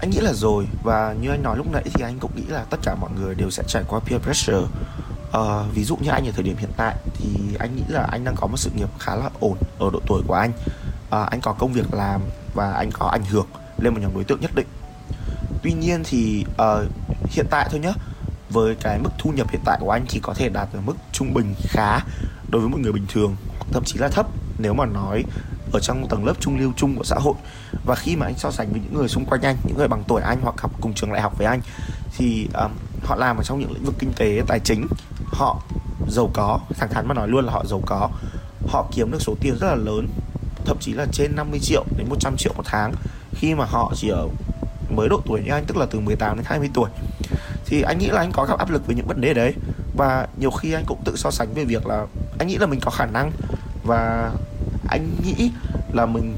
Anh 0.00 0.10
nghĩ 0.10 0.18
là 0.20 0.32
rồi 0.32 0.66
và 0.82 1.14
như 1.20 1.30
anh 1.30 1.42
nói 1.42 1.56
lúc 1.56 1.66
nãy 1.72 1.82
thì 1.84 2.04
anh 2.04 2.18
cũng 2.20 2.30
nghĩ 2.36 2.44
là 2.48 2.64
tất 2.70 2.76
cả 2.82 2.94
mọi 2.94 3.10
người 3.10 3.34
đều 3.34 3.50
sẽ 3.50 3.62
trải 3.68 3.82
qua 3.88 4.00
peer 4.00 4.22
pressure. 4.22 4.66
Uh, 5.38 5.74
ví 5.74 5.84
dụ 5.84 5.96
như 5.96 6.10
anh 6.10 6.26
ở 6.26 6.32
thời 6.32 6.42
điểm 6.42 6.56
hiện 6.56 6.70
tại 6.76 6.96
thì 7.14 7.26
anh 7.58 7.76
nghĩ 7.76 7.82
là 7.88 8.08
anh 8.10 8.24
đang 8.24 8.34
có 8.36 8.46
một 8.46 8.56
sự 8.56 8.70
nghiệp 8.76 8.88
khá 8.98 9.16
là 9.16 9.30
ổn 9.40 9.56
ở 9.78 9.90
độ 9.92 10.00
tuổi 10.06 10.22
của 10.26 10.34
anh. 10.34 10.50
Uh, 10.50 11.30
anh 11.30 11.40
có 11.40 11.52
công 11.52 11.72
việc 11.72 11.94
làm 11.94 12.20
và 12.54 12.72
anh 12.72 12.90
có 12.92 13.06
ảnh 13.06 13.24
hưởng 13.24 13.46
lên 13.78 13.94
một 13.94 14.00
nhóm 14.02 14.14
đối 14.14 14.24
tượng 14.24 14.40
nhất 14.40 14.50
định. 14.54 14.66
Tuy 15.62 15.72
nhiên 15.72 16.02
thì 16.04 16.44
uh, 16.52 16.88
hiện 17.30 17.46
tại 17.50 17.68
thôi 17.70 17.80
nhé 17.80 17.92
với 18.50 18.74
cái 18.74 18.98
mức 18.98 19.10
thu 19.18 19.30
nhập 19.30 19.50
hiện 19.50 19.60
tại 19.64 19.78
của 19.80 19.90
anh 19.90 20.04
thì 20.08 20.20
có 20.22 20.34
thể 20.34 20.48
đạt 20.48 20.68
ở 20.72 20.80
mức 20.80 20.94
trung 21.12 21.34
bình 21.34 21.54
khá 21.58 22.00
đối 22.48 22.60
với 22.60 22.70
một 22.70 22.78
người 22.80 22.92
bình 22.92 23.06
thường 23.08 23.36
thậm 23.72 23.84
chí 23.84 23.98
là 23.98 24.08
thấp 24.08 24.26
nếu 24.58 24.74
mà 24.74 24.86
nói 24.86 25.24
ở 25.72 25.80
trong 25.80 26.08
tầng 26.08 26.24
lớp 26.24 26.34
trung 26.40 26.58
lưu 26.58 26.72
chung 26.76 26.96
của 26.96 27.04
xã 27.04 27.16
hội. 27.16 27.34
Và 27.84 27.94
khi 27.94 28.16
mà 28.16 28.26
anh 28.26 28.38
so 28.38 28.50
sánh 28.50 28.72
với 28.72 28.80
những 28.80 28.94
người 28.94 29.08
xung 29.08 29.24
quanh 29.24 29.42
anh 29.42 29.56
những 29.64 29.76
người 29.76 29.88
bằng 29.88 30.04
tuổi 30.08 30.22
anh 30.22 30.38
hoặc 30.42 30.60
học 30.60 30.70
cùng 30.80 30.94
trường 30.94 31.12
đại 31.12 31.22
học 31.22 31.38
với 31.38 31.46
anh 31.46 31.60
thì 32.16 32.48
um, 32.54 32.70
họ 33.04 33.16
làm 33.16 33.36
ở 33.36 33.42
trong 33.42 33.60
những 33.60 33.72
lĩnh 33.72 33.84
vực 33.84 33.94
kinh 33.98 34.12
tế 34.16 34.42
tài 34.46 34.60
chính 34.60 34.86
họ 35.26 35.62
giàu 36.08 36.30
có 36.34 36.60
thẳng 36.78 36.90
thắn 36.90 37.08
mà 37.08 37.14
nói 37.14 37.28
luôn 37.28 37.44
là 37.44 37.52
họ 37.52 37.64
giàu 37.66 37.82
có. 37.86 38.10
Họ 38.68 38.86
kiếm 38.92 39.10
được 39.10 39.22
số 39.22 39.34
tiền 39.40 39.58
rất 39.60 39.68
là 39.68 39.74
lớn 39.74 40.08
thậm 40.64 40.76
chí 40.80 40.92
là 40.92 41.06
trên 41.12 41.36
50 41.36 41.60
triệu 41.60 41.84
đến 41.96 42.08
100 42.08 42.36
triệu 42.36 42.52
một 42.56 42.62
tháng 42.66 42.92
khi 43.34 43.54
mà 43.54 43.64
họ 43.64 43.92
chỉ 43.96 44.08
ở 44.08 44.28
mới 44.90 45.08
độ 45.08 45.20
tuổi 45.26 45.40
như 45.40 45.52
anh 45.52 45.64
tức 45.66 45.76
là 45.76 45.86
từ 45.90 46.00
18 46.00 46.36
đến 46.36 46.44
20 46.48 46.70
tuổi. 46.74 46.90
Thì 47.66 47.82
anh 47.82 47.98
nghĩ 47.98 48.06
là 48.06 48.20
anh 48.20 48.32
có 48.32 48.44
gặp 48.44 48.58
áp 48.58 48.70
lực 48.70 48.86
với 48.86 48.96
những 48.96 49.06
vấn 49.06 49.20
đề 49.20 49.34
đấy. 49.34 49.54
Và 49.96 50.26
nhiều 50.38 50.50
khi 50.50 50.72
anh 50.72 50.84
cũng 50.86 51.02
tự 51.04 51.16
so 51.16 51.30
sánh 51.30 51.54
về 51.54 51.64
việc 51.64 51.86
là 51.86 52.06
anh 52.38 52.48
nghĩ 52.48 52.56
là 52.56 52.66
mình 52.66 52.80
có 52.80 52.90
khả 52.90 53.06
năng 53.06 53.32
và 53.84 54.32
anh 54.88 55.10
nghĩ 55.24 55.50
là 55.92 56.06
mình 56.06 56.36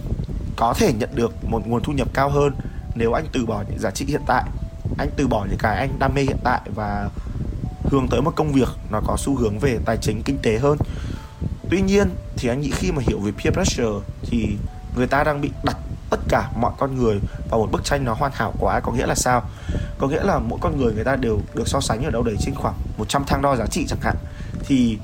có 0.57 0.75
thể 0.75 0.93
nhận 0.93 1.11
được 1.15 1.45
một 1.45 1.67
nguồn 1.67 1.83
thu 1.83 1.93
nhập 1.93 2.09
cao 2.15 2.31
hơn 2.31 2.55
nếu 2.95 3.13
anh 3.13 3.27
từ 3.33 3.47
bỏ 3.47 3.65
những 3.69 3.79
giá 3.79 3.91
trị 3.91 4.05
hiện 4.09 4.23
tại. 4.27 4.45
Anh 4.99 5.09
từ 5.17 5.29
bỏ 5.29 5.47
những 5.51 5.59
cái 5.59 5.77
anh 5.77 5.99
đam 5.99 6.15
mê 6.15 6.23
hiện 6.23 6.39
tại 6.45 6.61
và 6.75 7.09
hướng 7.85 8.09
tới 8.09 8.23
một 8.23 8.33
công 8.37 8.53
việc 8.53 8.69
nó 8.91 9.01
có 9.07 9.17
xu 9.19 9.37
hướng 9.37 9.59
về 9.59 9.79
tài 9.85 9.97
chính 9.97 10.23
kinh 10.23 10.39
tế 10.43 10.59
hơn. 10.59 10.79
Tuy 11.71 11.83
nhiên 11.83 12.11
thì 12.37 12.49
anh 12.49 12.61
nghĩ 12.61 12.71
khi 12.71 12.93
mà 12.93 13.03
hiểu 13.07 13.19
về 13.19 13.33
peer 13.33 13.55
pressure 13.55 14.07
thì 14.23 14.57
người 14.97 15.07
ta 15.07 15.25
đang 15.25 15.41
bị 15.41 15.51
đặt 15.65 15.77
tất 16.11 16.21
cả 16.29 16.51
mọi 16.57 16.73
con 16.79 16.97
người 16.97 17.21
vào 17.51 17.61
một 17.61 17.69
bức 17.73 17.85
tranh 17.85 18.05
nó 18.05 18.15
hoàn 18.15 18.33
hảo 18.35 18.55
quá, 18.59 18.81
có 18.81 18.93
nghĩa 18.93 19.07
là 19.07 19.15
sao? 19.15 19.43
Có 19.99 20.09
nghĩa 20.09 20.23
là 20.23 20.39
mỗi 20.39 20.59
con 20.63 20.81
người 20.81 20.93
người 20.95 21.05
ta 21.05 21.17
đều 21.17 21.41
được 21.55 21.69
so 21.69 21.81
sánh 21.81 22.05
ở 22.05 22.11
đâu 22.11 22.23
đấy 22.23 22.37
trên 22.41 22.55
khoảng 22.55 22.75
100 22.99 23.25
thang 23.27 23.43
đo 23.43 23.57
giá 23.57 23.67
trị 23.67 23.87
chẳng 23.89 24.01
hạn. 24.03 24.17
Thì 24.67 24.99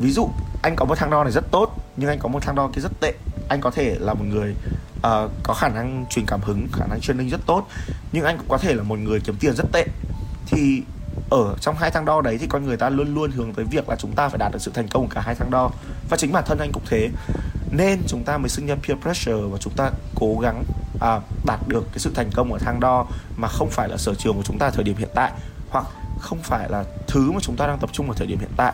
ví 0.00 0.10
dụ 0.10 0.30
anh 0.62 0.76
có 0.76 0.84
một 0.84 0.94
thang 0.98 1.10
đo 1.10 1.24
này 1.24 1.32
rất 1.32 1.50
tốt 1.50 1.74
nhưng 1.96 2.08
anh 2.08 2.18
có 2.18 2.28
một 2.28 2.42
thang 2.42 2.54
đo 2.54 2.70
kia 2.74 2.80
rất 2.80 2.92
tệ. 3.00 3.12
Anh 3.48 3.60
có 3.60 3.70
thể 3.70 3.96
là 3.98 4.14
một 4.14 4.24
người 4.24 4.54
uh, 4.96 5.30
có 5.42 5.54
khả 5.54 5.68
năng 5.68 6.06
truyền 6.10 6.26
cảm 6.26 6.40
hứng 6.40 6.66
khả 6.72 6.86
năng 6.86 7.00
training 7.00 7.28
rất 7.28 7.40
tốt 7.46 7.66
nhưng 8.12 8.24
anh 8.24 8.38
cũng 8.38 8.48
có 8.48 8.58
thể 8.58 8.74
là 8.74 8.82
một 8.82 8.98
người 8.98 9.20
kiếm 9.20 9.36
tiền 9.40 9.54
rất 9.54 9.72
tệ. 9.72 9.86
Thì 10.46 10.82
ở 11.30 11.54
trong 11.60 11.76
hai 11.76 11.90
thang 11.90 12.04
đo 12.04 12.20
đấy 12.20 12.38
thì 12.38 12.46
con 12.46 12.64
người 12.64 12.76
ta 12.76 12.90
luôn 12.90 13.14
luôn 13.14 13.30
hướng 13.30 13.54
tới 13.54 13.64
việc 13.64 13.88
là 13.88 13.96
chúng 13.96 14.12
ta 14.12 14.28
phải 14.28 14.38
đạt 14.38 14.52
được 14.52 14.58
sự 14.62 14.70
thành 14.74 14.88
công 14.88 15.06
của 15.06 15.14
cả 15.14 15.20
hai 15.20 15.34
thang 15.34 15.50
đo. 15.50 15.70
Và 16.08 16.16
chính 16.16 16.32
bản 16.32 16.44
thân 16.46 16.58
anh 16.58 16.72
cũng 16.72 16.82
thế. 16.86 17.08
Nên 17.70 18.02
chúng 18.06 18.24
ta 18.24 18.38
mới 18.38 18.48
sinh 18.48 18.66
ra 18.66 18.74
peer 18.74 18.98
pressure 19.02 19.48
và 19.50 19.58
chúng 19.58 19.72
ta 19.76 19.90
cố 20.14 20.38
gắng 20.42 20.64
à, 21.00 21.20
đạt 21.46 21.60
được 21.68 21.84
cái 21.92 21.98
sự 21.98 22.10
thành 22.14 22.30
công 22.34 22.52
ở 22.52 22.58
thang 22.58 22.80
đo 22.80 23.06
mà 23.36 23.48
không 23.48 23.70
phải 23.70 23.88
là 23.88 23.96
sở 23.96 24.14
trường 24.14 24.36
của 24.36 24.42
chúng 24.42 24.58
ta 24.58 24.70
thời 24.70 24.84
điểm 24.84 24.96
hiện 24.96 25.10
tại 25.14 25.32
hoặc 25.70 25.86
không 26.20 26.38
phải 26.42 26.68
là 26.70 26.84
thứ 27.06 27.32
mà 27.32 27.38
chúng 27.42 27.56
ta 27.56 27.66
đang 27.66 27.78
tập 27.78 27.90
trung 27.92 28.08
ở 28.10 28.14
thời 28.16 28.26
điểm 28.26 28.38
hiện 28.38 28.52
tại 28.56 28.72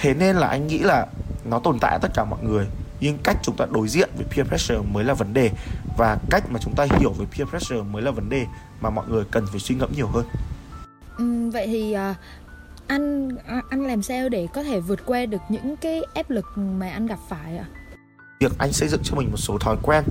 thế 0.00 0.14
nên 0.14 0.36
là 0.36 0.48
anh 0.48 0.66
nghĩ 0.66 0.78
là 0.78 1.06
nó 1.44 1.58
tồn 1.58 1.78
tại 1.80 1.92
ở 1.92 1.98
tất 2.02 2.10
cả 2.14 2.24
mọi 2.24 2.38
người 2.42 2.66
nhưng 3.00 3.18
cách 3.24 3.36
chúng 3.42 3.56
ta 3.56 3.66
đối 3.70 3.88
diện 3.88 4.10
với 4.16 4.26
peer 4.30 4.48
pressure 4.48 4.80
mới 4.92 5.04
là 5.04 5.14
vấn 5.14 5.34
đề 5.34 5.50
và 5.96 6.18
cách 6.30 6.44
mà 6.50 6.60
chúng 6.62 6.74
ta 6.74 6.86
hiểu 6.98 7.10
về 7.10 7.26
peer 7.36 7.48
pressure 7.48 7.82
mới 7.82 8.02
là 8.02 8.10
vấn 8.10 8.28
đề 8.28 8.46
mà 8.80 8.90
mọi 8.90 9.06
người 9.08 9.24
cần 9.30 9.46
phải 9.50 9.60
suy 9.60 9.74
ngẫm 9.74 9.92
nhiều 9.96 10.06
hơn 10.06 10.24
Ừ, 11.18 11.50
vậy 11.50 11.66
thì 11.66 11.96
uh, 12.10 12.16
anh 12.86 13.28
à, 13.46 13.62
anh 13.70 13.86
làm 13.86 14.02
sao 14.02 14.28
để 14.28 14.46
có 14.54 14.62
thể 14.62 14.80
vượt 14.80 15.06
qua 15.06 15.26
được 15.26 15.40
những 15.48 15.76
cái 15.76 16.02
áp 16.14 16.30
lực 16.30 16.44
mà 16.56 16.90
anh 16.90 17.06
gặp 17.06 17.18
phải 17.28 17.56
ạ? 17.56 17.64
À? 17.72 17.74
Việc 18.40 18.52
anh 18.58 18.72
xây 18.72 18.88
dựng 18.88 19.00
cho 19.04 19.16
mình 19.16 19.30
một 19.30 19.36
số 19.36 19.58
thói 19.58 19.76
quen. 19.82 20.04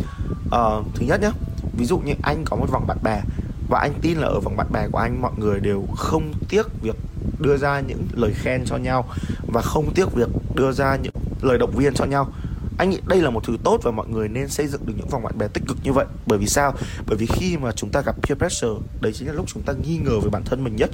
Uh, 0.45 0.86
thứ 0.95 1.06
nhất 1.06 1.22
nhé, 1.22 1.31
ví 1.78 1.85
dụ 1.85 1.97
như 1.97 2.14
anh 2.23 2.44
có 2.45 2.56
một 2.56 2.66
vòng 2.71 2.88
bạn 2.88 2.97
bè 3.04 3.21
và 3.69 3.80
anh 3.80 3.94
tin 4.02 4.18
là 4.18 4.28
ở 4.28 4.40
vòng 4.40 4.57
bạn 4.57 4.68
bè 4.71 4.88
của 4.92 4.97
anh 4.97 5.21
mọi 5.21 5.31
người 5.38 5.59
đều 5.59 5.85
không 5.97 6.33
tiếc 6.50 6.81
việc 6.81 6.95
đưa 7.40 7.57
ra 7.57 7.80
những 7.80 8.07
lời 8.14 8.33
khen 8.35 8.66
cho 8.66 8.78
nhau 8.78 9.09
và 9.47 9.61
không 9.61 9.94
tiếc 9.94 10.13
việc 10.13 10.30
đưa 10.56 10.71
ra 10.71 10.95
những 10.95 11.13
lời 11.42 11.57
động 11.57 11.71
viên 11.71 11.94
cho 11.94 12.06
nhau. 12.06 12.33
Anh 12.77 12.89
nghĩ 12.89 12.99
đây 13.07 13.21
là 13.21 13.30
một 13.30 13.44
thứ 13.47 13.57
tốt 13.63 13.80
và 13.83 13.92
mọi 13.92 14.07
người 14.07 14.27
nên 14.27 14.49
xây 14.49 14.68
dựng 14.68 14.85
được 14.85 14.94
những 14.97 15.07
vòng 15.07 15.23
bạn 15.23 15.37
bè 15.37 15.47
tích 15.47 15.63
cực 15.68 15.77
như 15.83 15.94
vậy. 15.94 16.06
Bởi 16.25 16.39
vì 16.39 16.47
sao? 16.47 16.73
Bởi 17.07 17.18
vì 17.18 17.25
khi 17.25 17.57
mà 17.57 17.71
chúng 17.71 17.89
ta 17.89 18.01
gặp 18.01 18.16
peer 18.21 18.37
pressure, 18.37 18.81
đấy 19.01 19.13
chính 19.13 19.27
là 19.27 19.33
lúc 19.33 19.45
chúng 19.47 19.63
ta 19.63 19.73
nghi 19.73 19.97
ngờ 19.97 20.19
về 20.19 20.30
bản 20.30 20.44
thân 20.45 20.63
mình 20.63 20.75
nhất. 20.75 20.89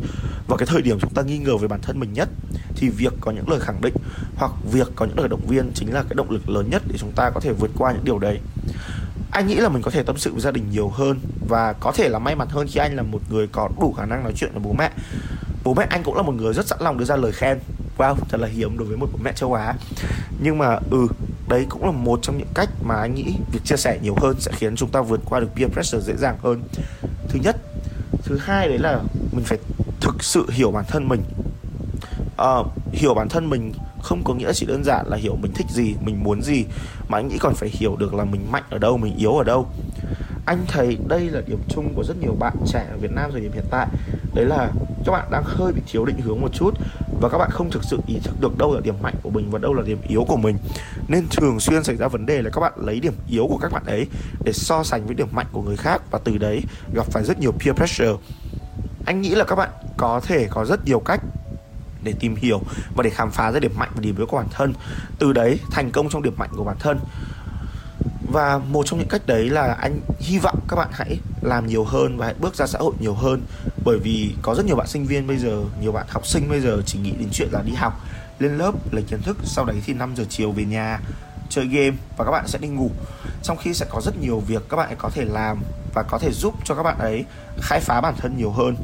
Và 0.48 0.58
cái 0.58 0.66
thời 0.66 0.82
điểm 0.82 1.00
chúng 1.00 1.14
ta 1.14 1.22
nghi 1.22 1.38
ngờ 1.38 1.58
về 1.58 1.68
bản 1.68 1.82
thân 1.82 2.00
mình 2.00 2.14
nhất, 2.14 2.30
thì 2.76 2.90
việc 2.90 3.14
có 3.22 3.32
những 3.32 3.50
lời 3.50 3.60
khẳng 3.60 3.82
định 3.82 3.94
hoặc 4.36 4.52
việc 4.72 4.88
có 4.96 5.06
những 5.06 5.20
lời 5.20 5.28
động 5.28 5.48
viên 5.48 5.72
chính 5.74 5.94
là 5.94 6.04
cái 6.04 6.16
động 6.16 6.32
lực 6.32 6.50
lớn 6.50 6.70
nhất 6.70 6.82
để 6.88 6.98
chúng 6.98 7.12
ta 7.12 7.30
có 7.30 7.40
thể 7.40 7.54
vượt 7.54 7.72
qua 7.78 7.92
những 7.92 8.06
điều 8.06 8.20
đấy. 8.20 8.40
Anh 9.32 9.48
nghĩ 9.48 9.56
là 9.56 9.70
mình 9.70 9.82
có 9.82 9.92
thể 9.92 10.04
tâm 10.04 10.18
sự 10.18 10.32
với 10.32 10.42
gia 10.42 10.52
đình 10.52 10.64
nhiều 10.72 10.90
hơn 10.90 11.20
và 11.50 11.74
có 11.74 11.92
thể 11.92 12.10
là 12.10 12.20
may 12.20 12.36
mắn 12.36 12.48
hơn 12.52 12.68
khi 12.68 12.80
anh 12.80 12.96
là 12.96 13.04
một 13.04 13.22
người 13.30 13.48
có 13.48 13.70
đủ 13.82 13.94
khả 13.98 14.06
năng 14.06 14.24
nói 14.24 14.34
chuyện 14.36 14.52
với 14.54 14.64
bố 14.64 14.74
mẹ. 14.74 14.92
Bố 15.64 15.74
mẹ 15.74 15.88
anh 15.90 16.04
cũng 16.04 16.16
là 16.16 16.22
một 16.22 16.36
người 16.36 16.54
rất 16.54 16.68
sẵn 16.68 16.80
lòng 16.82 16.98
đưa 16.98 17.06
ra 17.06 17.16
lời 17.16 17.32
khen 17.32 17.60
wow 17.98 18.16
thật 18.30 18.38
là 18.42 18.48
hiếm 18.48 18.78
đối 18.78 18.88
với 18.88 18.98
một 18.98 19.08
bố 19.14 19.20
mẹ 19.24 19.34
châu 19.36 19.54
á. 19.54 19.74
Nhưng 20.40 20.58
mà 20.58 20.80
ừ 20.92 21.08
đấy 21.48 21.66
cũng 21.70 21.86
là 21.86 21.92
một 21.92 22.20
trong 22.22 22.38
những 22.38 22.48
cách 22.54 22.70
mà 22.84 22.96
anh 22.96 23.16
nghĩ 23.16 23.36
việc 23.52 23.60
chia 23.64 23.78
sẻ 23.78 24.00
nhiều 24.02 24.16
hơn 24.22 24.36
sẽ 24.40 24.52
khiến 24.56 24.76
chúng 24.76 24.90
ta 24.90 25.02
vượt 25.02 25.22
qua 25.26 25.40
được 25.40 25.50
peer 25.56 25.72
pressure 25.72 26.06
dễ 26.06 26.14
dàng 26.18 26.38
hơn. 26.44 26.64
Thứ 27.30 27.40
nhất 27.44 27.58
thứ 28.24 28.38
hai 28.38 28.68
đấy 28.68 28.78
là 28.78 29.02
mình 29.32 29.46
phải 29.46 29.58
thực 30.02 30.24
sự 30.24 30.46
hiểu 30.52 30.72
bản 30.72 30.86
thân 30.88 31.08
mình. 31.08 31.22
À, 32.38 32.56
hiểu 32.92 33.14
bản 33.14 33.30
thân 33.30 33.50
mình 33.50 33.74
không 34.02 34.24
có 34.24 34.34
nghĩa 34.34 34.54
chỉ 34.54 34.66
đơn 34.66 34.84
giản 34.84 35.08
là 35.08 35.18
hiểu 35.18 35.36
mình 35.36 35.52
thích 35.56 35.68
gì 35.70 35.96
mình 36.02 36.24
muốn 36.24 36.42
gì 36.42 36.66
mà 37.08 37.18
anh 37.18 37.28
nghĩ 37.28 37.38
còn 37.40 37.54
phải 37.56 37.70
hiểu 37.70 37.96
được 37.96 38.14
là 38.14 38.24
mình 38.24 38.52
mạnh 38.52 38.64
ở 38.70 38.78
đâu 38.78 38.98
mình 38.98 39.16
yếu 39.18 39.32
ở 39.32 39.44
đâu. 39.44 39.68
Anh 40.46 40.66
thấy 40.68 40.98
đây 41.08 41.30
là 41.30 41.42
điểm 41.48 41.60
chung 41.70 41.94
của 41.96 42.04
rất 42.04 42.18
nhiều 42.22 42.36
bạn 42.40 42.54
trẻ 42.68 42.88
ở 42.92 42.98
Việt 42.98 43.12
Nam 43.12 43.32
thời 43.32 43.42
điểm 43.42 43.52
hiện 43.54 43.66
tại. 43.70 43.88
Đấy 44.34 44.46
là 44.46 44.72
các 45.06 45.12
bạn 45.12 45.28
đang 45.32 45.44
hơi 45.46 45.74
bị 45.74 45.82
thiếu 45.92 46.06
định 46.06 46.22
hướng 46.22 46.42
một 46.42 46.50
chút 46.54 46.74
và 47.24 47.30
các 47.30 47.38
bạn 47.38 47.50
không 47.52 47.72
thực 47.72 47.84
sự 47.84 48.00
ý 48.08 48.20
thức 48.24 48.42
được 48.42 48.58
đâu 48.58 48.74
là 48.74 48.82
điểm 48.82 48.96
mạnh 49.02 49.16
của 49.24 49.30
mình 49.30 49.52
và 49.52 49.60
đâu 49.60 49.74
là 49.74 49.84
điểm 49.86 49.98
yếu 50.08 50.26
của 50.28 50.38
mình. 50.38 50.58
Nên 51.08 51.28
thường 51.32 51.60
xuyên 51.60 51.84
xảy 51.84 51.96
ra 51.96 52.08
vấn 52.08 52.26
đề 52.26 52.42
là 52.42 52.50
các 52.50 52.62
bạn 52.62 52.74
lấy 52.76 53.00
điểm 53.00 53.14
yếu 53.28 53.48
của 53.48 53.58
các 53.58 53.72
bạn 53.72 53.84
ấy 53.86 54.08
để 54.46 54.54
so 54.54 54.84
sánh 54.84 55.06
với 55.06 55.16
điểm 55.16 55.28
mạnh 55.32 55.46
của 55.52 55.62
người 55.62 55.78
khác 55.78 56.02
và 56.12 56.20
từ 56.24 56.38
đấy 56.38 56.64
gặp 56.94 57.06
phải 57.12 57.24
rất 57.24 57.40
nhiều 57.40 57.52
peer 57.52 57.76
pressure. 57.76 58.14
Anh 59.06 59.22
nghĩ 59.22 59.36
là 59.36 59.44
các 59.44 59.56
bạn 59.56 59.70
có 59.98 60.20
thể 60.20 60.48
có 60.50 60.66
rất 60.66 60.86
nhiều 60.86 61.00
cách 61.00 61.22
để 62.04 62.14
tìm 62.20 62.36
hiểu 62.36 62.62
và 62.96 63.04
để 63.04 63.10
khám 63.10 63.32
phá 63.32 63.52
ra 63.52 63.60
điểm 63.60 63.72
mạnh 63.78 63.90
và 63.96 64.02
điểm 64.02 64.18
yếu 64.18 64.26
của 64.26 64.38
bản 64.38 64.48
thân. 64.52 64.74
Từ 65.20 65.34
đấy 65.34 65.60
thành 65.72 65.92
công 65.92 66.10
trong 66.10 66.24
điểm 66.24 66.34
mạnh 66.38 66.50
của 66.58 66.64
bản 66.64 66.78
thân 66.80 67.00
và 68.34 68.58
một 68.58 68.86
trong 68.86 69.00
những 69.00 69.08
cách 69.08 69.22
đấy 69.26 69.50
là 69.50 69.78
anh 69.82 70.00
hy 70.20 70.40
vọng 70.40 70.60
các 70.68 70.76
bạn 70.76 70.90
hãy 70.92 71.20
làm 71.42 71.68
nhiều 71.68 71.84
hơn 71.84 72.18
và 72.18 72.26
hãy 72.26 72.36
bước 72.40 72.56
ra 72.56 72.68
xã 72.68 72.80
hội 72.80 72.94
nhiều 73.00 73.14
hơn. 73.14 73.42
Bởi 73.86 74.00
vì 74.00 74.34
có 74.42 74.56
rất 74.56 74.66
nhiều 74.66 74.76
bạn 74.76 74.88
sinh 74.88 75.06
viên 75.06 75.28
bây 75.28 75.38
giờ, 75.38 75.64
nhiều 75.82 75.92
bạn 75.92 76.06
học 76.10 76.28
sinh 76.28 76.50
bây 76.50 76.62
giờ 76.62 76.82
chỉ 76.86 77.00
nghĩ 77.00 77.12
đến 77.12 77.30
chuyện 77.32 77.50
là 77.52 77.62
đi 77.62 77.74
học, 77.74 78.00
lên 78.40 78.58
lớp, 78.58 78.94
lấy 78.94 79.04
kiến 79.04 79.22
thức, 79.22 79.38
sau 79.44 79.66
đấy 79.66 79.82
thì 79.86 79.94
5 79.94 80.16
giờ 80.16 80.26
chiều 80.30 80.52
về 80.52 80.64
nhà, 80.64 81.00
chơi 81.50 81.68
game 81.68 81.98
và 82.18 82.26
các 82.26 82.32
bạn 82.32 82.48
sẽ 82.48 82.60
đi 82.60 82.68
ngủ. 82.68 82.92
Trong 83.44 83.58
khi 83.58 83.74
sẽ 83.74 83.86
có 83.90 84.02
rất 84.02 84.18
nhiều 84.22 84.40
việc 84.40 84.70
các 84.70 84.78
bạn 84.78 84.96
có 84.98 85.10
thể 85.10 85.26
làm 85.26 85.62
và 85.94 86.04
có 86.04 86.18
thể 86.18 86.32
giúp 86.32 86.54
cho 86.66 86.76
các 86.76 86.84
bạn 86.84 86.98
ấy 87.00 87.26
khai 87.62 87.80
phá 87.80 88.02
bản 88.02 88.14
thân 88.18 88.38
nhiều 88.38 88.52
hơn. 88.52 88.76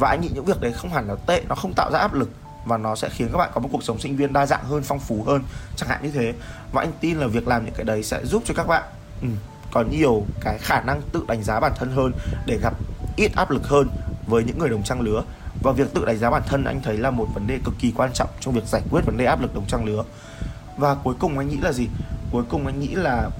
Và 0.00 0.08
anh 0.08 0.20
nghĩ 0.20 0.28
những 0.34 0.44
việc 0.44 0.60
đấy 0.60 0.72
không 0.72 0.90
hẳn 0.90 1.08
là 1.08 1.14
tệ, 1.26 1.42
nó 1.48 1.54
không 1.54 1.72
tạo 1.74 1.90
ra 1.92 1.98
áp 1.98 2.14
lực 2.14 2.30
và 2.64 2.76
nó 2.76 2.96
sẽ 2.96 3.08
khiến 3.08 3.28
các 3.32 3.38
bạn 3.38 3.50
có 3.54 3.60
một 3.60 3.68
cuộc 3.72 3.82
sống 3.82 3.98
sinh 3.98 4.16
viên 4.16 4.32
đa 4.32 4.46
dạng 4.46 4.64
hơn 4.64 4.82
phong 4.82 4.98
phú 4.98 5.24
hơn 5.26 5.42
chẳng 5.76 5.88
hạn 5.88 6.02
như 6.02 6.10
thế. 6.10 6.34
Và 6.72 6.82
anh 6.82 6.92
tin 7.00 7.18
là 7.18 7.26
việc 7.26 7.48
làm 7.48 7.64
những 7.64 7.74
cái 7.74 7.84
đấy 7.84 8.02
sẽ 8.02 8.24
giúp 8.24 8.42
cho 8.46 8.54
các 8.54 8.66
bạn 8.66 8.82
ừ, 9.22 9.28
có 9.72 9.84
nhiều 9.90 10.22
cái 10.40 10.58
khả 10.58 10.80
năng 10.80 11.02
tự 11.12 11.24
đánh 11.28 11.42
giá 11.42 11.60
bản 11.60 11.72
thân 11.76 11.90
hơn 11.90 12.12
để 12.46 12.58
gặp 12.62 12.74
ít 13.16 13.32
áp 13.36 13.50
lực 13.50 13.68
hơn 13.68 13.88
với 14.26 14.44
những 14.44 14.58
người 14.58 14.68
đồng 14.68 14.82
trang 14.82 15.00
lứa. 15.00 15.22
Và 15.62 15.72
việc 15.72 15.94
tự 15.94 16.04
đánh 16.04 16.18
giá 16.18 16.30
bản 16.30 16.42
thân 16.46 16.64
anh 16.64 16.80
thấy 16.82 16.96
là 16.96 17.10
một 17.10 17.26
vấn 17.34 17.46
đề 17.46 17.58
cực 17.64 17.74
kỳ 17.78 17.92
quan 17.96 18.12
trọng 18.12 18.28
trong 18.40 18.54
việc 18.54 18.64
giải 18.66 18.82
quyết 18.90 19.00
vấn 19.06 19.16
đề 19.16 19.24
áp 19.24 19.40
lực 19.40 19.54
đồng 19.54 19.66
trang 19.66 19.84
lứa. 19.84 20.04
Và 20.76 20.94
cuối 20.94 21.14
cùng 21.18 21.38
anh 21.38 21.48
nghĩ 21.48 21.56
là 21.56 21.72
gì? 21.72 21.88
Cuối 22.30 22.44
cùng 22.48 22.66
anh 22.66 22.80
nghĩ 22.80 22.94
là 22.94 23.30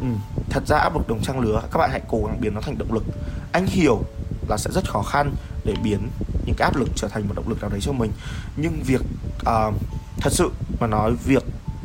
ừ, 0.00 0.06
thật 0.50 0.62
ra 0.66 0.78
áp 0.78 0.94
lực 0.94 1.08
đồng 1.08 1.22
trang 1.22 1.40
lứa 1.40 1.62
các 1.72 1.78
bạn 1.78 1.90
hãy 1.90 2.00
cố 2.08 2.18
gắng 2.26 2.40
biến 2.40 2.54
nó 2.54 2.60
thành 2.60 2.78
động 2.78 2.92
lực. 2.92 3.04
Anh 3.52 3.66
hiểu 3.66 4.02
là 4.48 4.56
sẽ 4.56 4.70
rất 4.70 4.90
khó 4.90 5.02
khăn 5.02 5.34
để 5.64 5.74
biến 5.82 6.08
những 6.46 6.56
cái 6.56 6.64
áp 6.64 6.76
lực 6.76 6.88
trở 6.94 7.08
thành 7.08 7.28
một 7.28 7.34
động 7.36 7.48
lực 7.48 7.60
nào 7.60 7.70
đấy 7.70 7.80
cho 7.82 7.92
mình. 7.92 8.12
Nhưng 8.56 8.82
việc 8.82 9.00
uh, 9.40 9.74
thật 10.20 10.32
sự 10.32 10.50
mà 10.80 10.86
nói 10.86 11.12
việc 11.24 11.42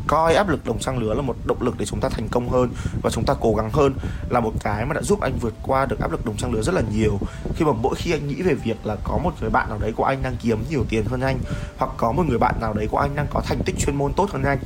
coi 0.08 0.36
áp 0.36 0.50
lực 0.50 0.66
đồng 0.66 0.80
trang 0.80 0.98
lứa 0.98 1.14
là 1.14 1.22
một 1.22 1.36
động 1.46 1.62
lực 1.62 1.76
để 1.78 1.86
chúng 1.86 2.00
ta 2.00 2.10
thành 2.10 2.28
công 2.32 2.50
hơn 2.50 2.70
và 3.04 3.10
chúng 3.10 3.26
ta 3.26 3.34
cố 3.42 3.54
gắng 3.56 3.70
hơn 3.74 3.94
là 4.30 4.40
một 4.40 4.54
cái 4.64 4.86
mà 4.86 4.94
đã 4.94 5.02
giúp 5.02 5.22
anh 5.22 5.38
vượt 5.42 5.54
qua 5.64 5.86
được 5.86 6.00
áp 6.00 6.12
lực 6.12 6.26
đồng 6.26 6.38
trang 6.38 6.54
lứa 6.54 6.62
rất 6.62 6.76
là 6.76 6.82
nhiều. 6.94 7.20
Khi 7.56 7.66
mà 7.66 7.72
mỗi 7.72 7.96
khi 7.96 8.12
anh 8.12 8.28
nghĩ 8.28 8.42
về 8.42 8.54
việc 8.54 8.86
là 8.86 8.96
có 9.04 9.18
một 9.18 9.32
người 9.42 9.50
bạn 9.50 9.70
nào 9.70 9.80
đấy 9.80 9.92
của 9.96 10.04
anh 10.04 10.24
đang 10.24 10.36
kiếm 10.42 10.64
nhiều 10.70 10.86
tiền 10.90 11.06
hơn 11.06 11.22
anh 11.22 11.40
hoặc 11.78 11.92
có 11.98 12.12
một 12.12 12.24
người 12.28 12.38
bạn 12.38 12.56
nào 12.62 12.74
đấy 12.74 12.88
của 12.92 12.98
anh 12.98 13.16
đang 13.16 13.28
có 13.30 13.42
thành 13.42 13.60
tích 13.66 13.76
chuyên 13.80 13.96
môn 13.96 14.14
tốt 14.14 14.30
hơn 14.32 14.44
anh 14.44 14.60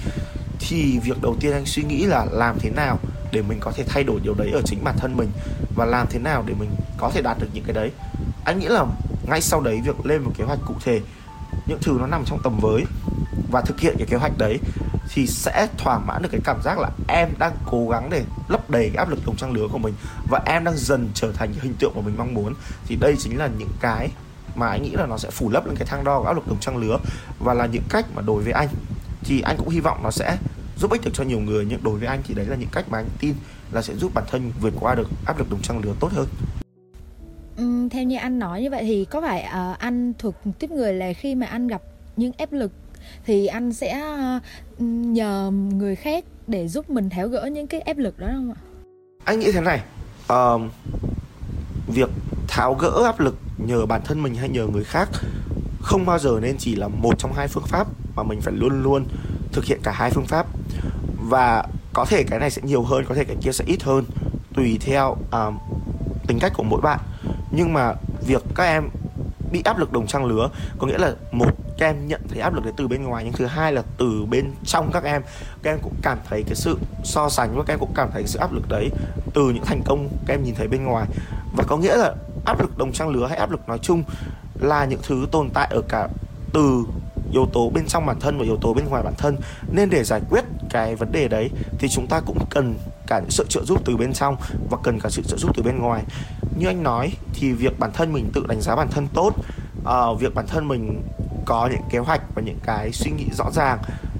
thì 0.59 0.99
việc 1.03 1.21
đầu 1.21 1.35
tiên 1.39 1.53
anh 1.53 1.65
suy 1.65 1.83
nghĩ 1.83 2.05
là 2.05 2.25
làm 2.31 2.59
thế 2.59 2.69
nào 2.69 2.99
để 3.31 3.41
mình 3.41 3.57
có 3.61 3.71
thể 3.71 3.83
thay 3.87 4.03
đổi 4.03 4.19
điều 4.23 4.33
đấy 4.33 4.51
ở 4.53 4.61
chính 4.65 4.83
bản 4.83 4.95
thân 4.97 5.17
mình 5.17 5.29
và 5.75 5.85
làm 5.85 6.07
thế 6.09 6.19
nào 6.19 6.43
để 6.47 6.53
mình 6.59 6.69
có 6.97 7.11
thể 7.13 7.21
đạt 7.21 7.37
được 7.39 7.47
những 7.53 7.63
cái 7.63 7.73
đấy. 7.73 7.91
Anh 8.45 8.59
nghĩ 8.59 8.67
là 8.67 8.85
ngay 9.27 9.41
sau 9.41 9.61
đấy, 9.61 9.81
việc 9.85 10.05
lên 10.05 10.23
một 10.23 10.31
kế 10.37 10.43
hoạch 10.43 10.59
cụ 10.65 10.73
thể, 10.83 11.01
những 11.67 11.79
thứ 11.81 11.97
nó 11.99 12.07
nằm 12.07 12.23
trong 12.25 12.39
tầm 12.43 12.59
với 12.61 12.83
và 13.51 13.61
thực 13.61 13.79
hiện 13.79 13.95
cái 13.97 14.07
kế 14.07 14.17
hoạch 14.17 14.37
đấy 14.37 14.59
thì 15.09 15.27
sẽ 15.27 15.67
thỏa 15.77 15.99
mãn 15.99 16.21
được 16.21 16.29
cái 16.31 16.41
cảm 16.43 16.61
giác 16.63 16.79
là 16.79 16.89
em 17.07 17.29
đang 17.39 17.55
cố 17.65 17.89
gắng 17.89 18.09
để 18.09 18.23
lấp 18.47 18.69
đầy 18.69 18.89
cái 18.89 18.97
áp 18.97 19.09
lực 19.09 19.25
đồng 19.25 19.35
trang 19.35 19.51
lứa 19.51 19.67
của 19.71 19.77
mình 19.77 19.93
và 20.29 20.41
em 20.45 20.63
đang 20.63 20.77
dần 20.77 21.09
trở 21.13 21.31
thành 21.31 21.53
cái 21.53 21.59
hình 21.63 21.73
tượng 21.79 21.93
mà 21.95 22.01
mình 22.05 22.17
mong 22.17 22.33
muốn. 22.33 22.53
Thì 22.85 22.95
đây 22.95 23.15
chính 23.19 23.37
là 23.37 23.49
những 23.57 23.71
cái 23.79 24.09
mà 24.55 24.67
anh 24.67 24.83
nghĩ 24.83 24.91
là 24.91 25.05
nó 25.05 25.17
sẽ 25.17 25.29
phủ 25.31 25.49
lấp 25.49 25.65
lên 25.65 25.75
cái 25.75 25.87
thang 25.87 26.03
đo 26.03 26.19
của 26.19 26.27
áp 26.27 26.33
lực 26.33 26.47
đồng 26.47 26.59
trang 26.59 26.77
lứa 26.77 26.97
và 27.39 27.53
là 27.53 27.65
những 27.65 27.83
cách 27.89 28.05
mà 28.15 28.21
đối 28.21 28.43
với 28.43 28.51
anh. 28.53 28.67
Thì 29.23 29.41
anh 29.41 29.57
cũng 29.57 29.69
hy 29.69 29.79
vọng 29.79 29.99
nó 30.03 30.11
sẽ 30.11 30.37
giúp 30.77 30.91
ích 30.91 31.01
được 31.05 31.11
cho 31.13 31.23
nhiều 31.23 31.39
người, 31.39 31.65
nhưng 31.69 31.83
đối 31.83 31.99
với 31.99 32.07
anh 32.07 32.21
thì 32.23 32.33
đấy 32.33 32.45
là 32.45 32.55
những 32.55 32.69
cách 32.71 32.85
mà 32.89 32.97
anh 32.97 33.09
tin 33.19 33.33
là 33.71 33.81
sẽ 33.81 33.95
giúp 33.95 34.11
bản 34.13 34.23
thân 34.31 34.51
vượt 34.61 34.73
qua 34.79 34.95
được 34.95 35.07
áp 35.25 35.39
lực 35.39 35.49
đồng 35.49 35.61
trang 35.61 35.81
lứa 35.83 35.93
tốt 35.99 36.11
hơn. 36.13 36.27
Ừ, 37.57 37.87
theo 37.91 38.03
như 38.03 38.17
anh 38.17 38.39
nói 38.39 38.61
như 38.61 38.69
vậy 38.69 38.83
thì 38.83 39.05
có 39.05 39.21
phải 39.21 39.45
uh, 39.45 39.79
anh 39.79 40.13
thuộc 40.19 40.35
tiếp 40.59 40.71
người 40.71 40.93
là 40.93 41.13
khi 41.13 41.35
mà 41.35 41.45
anh 41.45 41.67
gặp 41.67 41.81
những 42.15 42.31
áp 42.37 42.53
lực 42.53 42.71
thì 43.25 43.47
anh 43.47 43.73
sẽ 43.73 44.01
uh, 44.37 44.81
nhờ 44.81 45.51
người 45.51 45.95
khác 45.95 46.23
để 46.47 46.67
giúp 46.67 46.89
mình 46.89 47.09
tháo 47.09 47.27
gỡ 47.27 47.45
những 47.45 47.67
cái 47.67 47.81
áp 47.81 47.97
lực 47.97 48.19
đó 48.19 48.27
không 48.31 48.53
ạ? 48.53 48.59
Anh 49.23 49.39
nghĩ 49.39 49.51
thế 49.51 49.61
này, 49.61 49.81
uh, 50.33 50.61
việc 51.87 52.09
tháo 52.47 52.73
gỡ 52.73 53.01
áp 53.05 53.19
lực 53.19 53.37
nhờ 53.57 53.85
bản 53.85 54.01
thân 54.05 54.23
mình 54.23 54.35
hay 54.35 54.49
nhờ 54.49 54.67
người 54.67 54.83
khác 54.83 55.09
không 55.81 56.05
bao 56.05 56.19
giờ 56.19 56.39
nên 56.41 56.55
chỉ 56.57 56.75
là 56.75 56.87
một 56.87 57.19
trong 57.19 57.33
hai 57.33 57.47
phương 57.47 57.63
pháp 57.67 57.87
mà 58.15 58.23
mình 58.23 58.41
phải 58.41 58.53
luôn 58.53 58.83
luôn 58.83 59.05
thực 59.51 59.65
hiện 59.65 59.79
cả 59.83 59.91
hai 59.91 60.11
phương 60.11 60.25
pháp 60.25 60.47
và 61.29 61.65
có 61.93 62.05
thể 62.05 62.23
cái 62.23 62.39
này 62.39 62.51
sẽ 62.51 62.61
nhiều 62.65 62.83
hơn 62.83 63.05
có 63.09 63.15
thể 63.15 63.23
cái 63.23 63.35
kia 63.41 63.51
sẽ 63.51 63.65
ít 63.67 63.83
hơn 63.83 64.05
tùy 64.55 64.77
theo 64.81 65.11
uh, 65.11 65.53
tính 66.27 66.39
cách 66.39 66.51
của 66.55 66.63
mỗi 66.63 66.81
bạn 66.81 66.99
nhưng 67.55 67.73
mà 67.73 67.93
việc 68.27 68.43
các 68.55 68.63
em 68.63 68.89
bị 69.51 69.61
áp 69.65 69.77
lực 69.77 69.91
đồng 69.91 70.07
trang 70.07 70.25
lứa, 70.25 70.49
có 70.77 70.87
nghĩa 70.87 70.97
là 70.97 71.13
một, 71.31 71.51
các 71.77 71.85
em 71.85 72.07
nhận 72.07 72.21
thấy 72.29 72.39
áp 72.39 72.53
lực 72.53 72.63
đấy 72.63 72.73
từ 72.77 72.87
bên 72.87 73.03
ngoài, 73.03 73.23
nhưng 73.23 73.33
thứ 73.33 73.45
hai 73.45 73.71
là 73.71 73.83
từ 73.97 74.25
bên 74.29 74.51
trong 74.65 74.91
các 74.91 75.03
em 75.03 75.21
các 75.63 75.71
em 75.71 75.79
cũng 75.81 75.93
cảm 76.01 76.17
thấy 76.29 76.43
cái 76.43 76.55
sự 76.55 76.77
so 77.03 77.29
sánh 77.29 77.55
và 77.55 77.63
các 77.63 77.73
em 77.73 77.79
cũng 77.79 77.93
cảm 77.95 78.09
thấy 78.11 78.21
cái 78.21 78.27
sự 78.27 78.39
áp 78.39 78.53
lực 78.53 78.69
đấy 78.69 78.89
từ 79.33 79.49
những 79.49 79.65
thành 79.65 79.81
công 79.85 80.09
các 80.25 80.33
em 80.33 80.43
nhìn 80.43 80.55
thấy 80.55 80.67
bên 80.67 80.83
ngoài. 80.83 81.07
Và 81.55 81.63
có 81.67 81.77
nghĩa 81.77 81.95
là 81.95 82.13
áp 82.45 82.61
lực 82.61 82.77
đồng 82.77 82.91
trang 82.91 83.09
lứa 83.09 83.27
hay 83.27 83.37
áp 83.37 83.51
lực 83.51 83.67
nói 83.67 83.79
chung 83.81 84.03
là 84.59 84.85
những 84.85 84.99
thứ 85.03 85.27
tồn 85.31 85.49
tại 85.53 85.67
ở 85.71 85.81
cả 85.89 86.07
từ 86.53 86.83
yếu 87.31 87.45
tố 87.53 87.69
bên 87.69 87.87
trong 87.87 88.05
bản 88.05 88.19
thân 88.19 88.37
và 88.37 88.43
yếu 88.43 88.57
tố 88.57 88.73
bên 88.73 88.85
ngoài 88.89 89.03
bản 89.03 89.13
thân. 89.17 89.37
Nên 89.71 89.89
để 89.89 90.03
giải 90.03 90.21
quyết 90.29 90.43
cái 90.69 90.95
vấn 90.95 91.11
đề 91.11 91.27
đấy 91.27 91.49
thì 91.79 91.89
chúng 91.89 92.07
ta 92.07 92.19
cũng 92.25 92.37
cần 92.49 92.75
cả 93.13 93.19
những 93.19 93.31
sự 93.31 93.45
trợ 93.49 93.63
giúp 93.65 93.81
từ 93.85 93.97
bên 93.97 94.13
trong 94.13 94.35
và 94.69 94.77
cần 94.83 94.99
cả 94.99 95.09
sự 95.09 95.21
trợ 95.21 95.37
giúp 95.37 95.51
từ 95.55 95.63
bên 95.63 95.77
ngoài. 95.77 96.03
Như 96.57 96.67
anh 96.67 96.83
nói 96.83 97.11
thì 97.33 97.51
việc 97.51 97.79
bản 97.79 97.91
thân 97.93 98.13
mình 98.13 98.29
tự 98.33 98.45
đánh 98.47 98.61
giá 98.61 98.75
bản 98.75 98.87
thân 98.91 99.07
tốt 99.13 99.33
uh, 99.81 100.21
việc 100.21 100.35
bản 100.35 100.47
thân 100.47 100.67
mình 100.67 101.01
có 101.45 101.69
những 101.71 101.81
kế 101.89 101.99
hoạch 101.99 102.21
và 102.35 102.41
những 102.41 102.59
cái 102.63 102.91
suy 102.91 103.11
nghĩ 103.11 103.25
rõ 103.37 103.45
ràng 103.51 103.79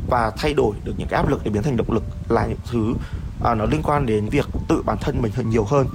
và 0.10 0.32
thay 0.38 0.54
đổi 0.54 0.76
được 0.84 0.94
những 0.98 1.08
cái 1.08 1.18
áp 1.18 1.30
lực 1.30 1.42
để 1.44 1.52
biến 1.52 1.64
thành 1.64 1.78
động 1.78 1.92
lực 1.92 2.04
là 2.30 2.46
những 2.46 2.58
thứ 2.72 2.90
uh, 2.90 3.58
nó 3.58 3.66
liên 3.66 3.82
quan 3.84 4.06
đến 4.06 4.30
việc 4.30 4.48
tự 4.68 4.84
bản 4.86 4.98
thân 5.02 5.22
mình 5.22 5.32
hơn 5.36 5.50
nhiều 5.50 5.64
hơn. 5.64 5.88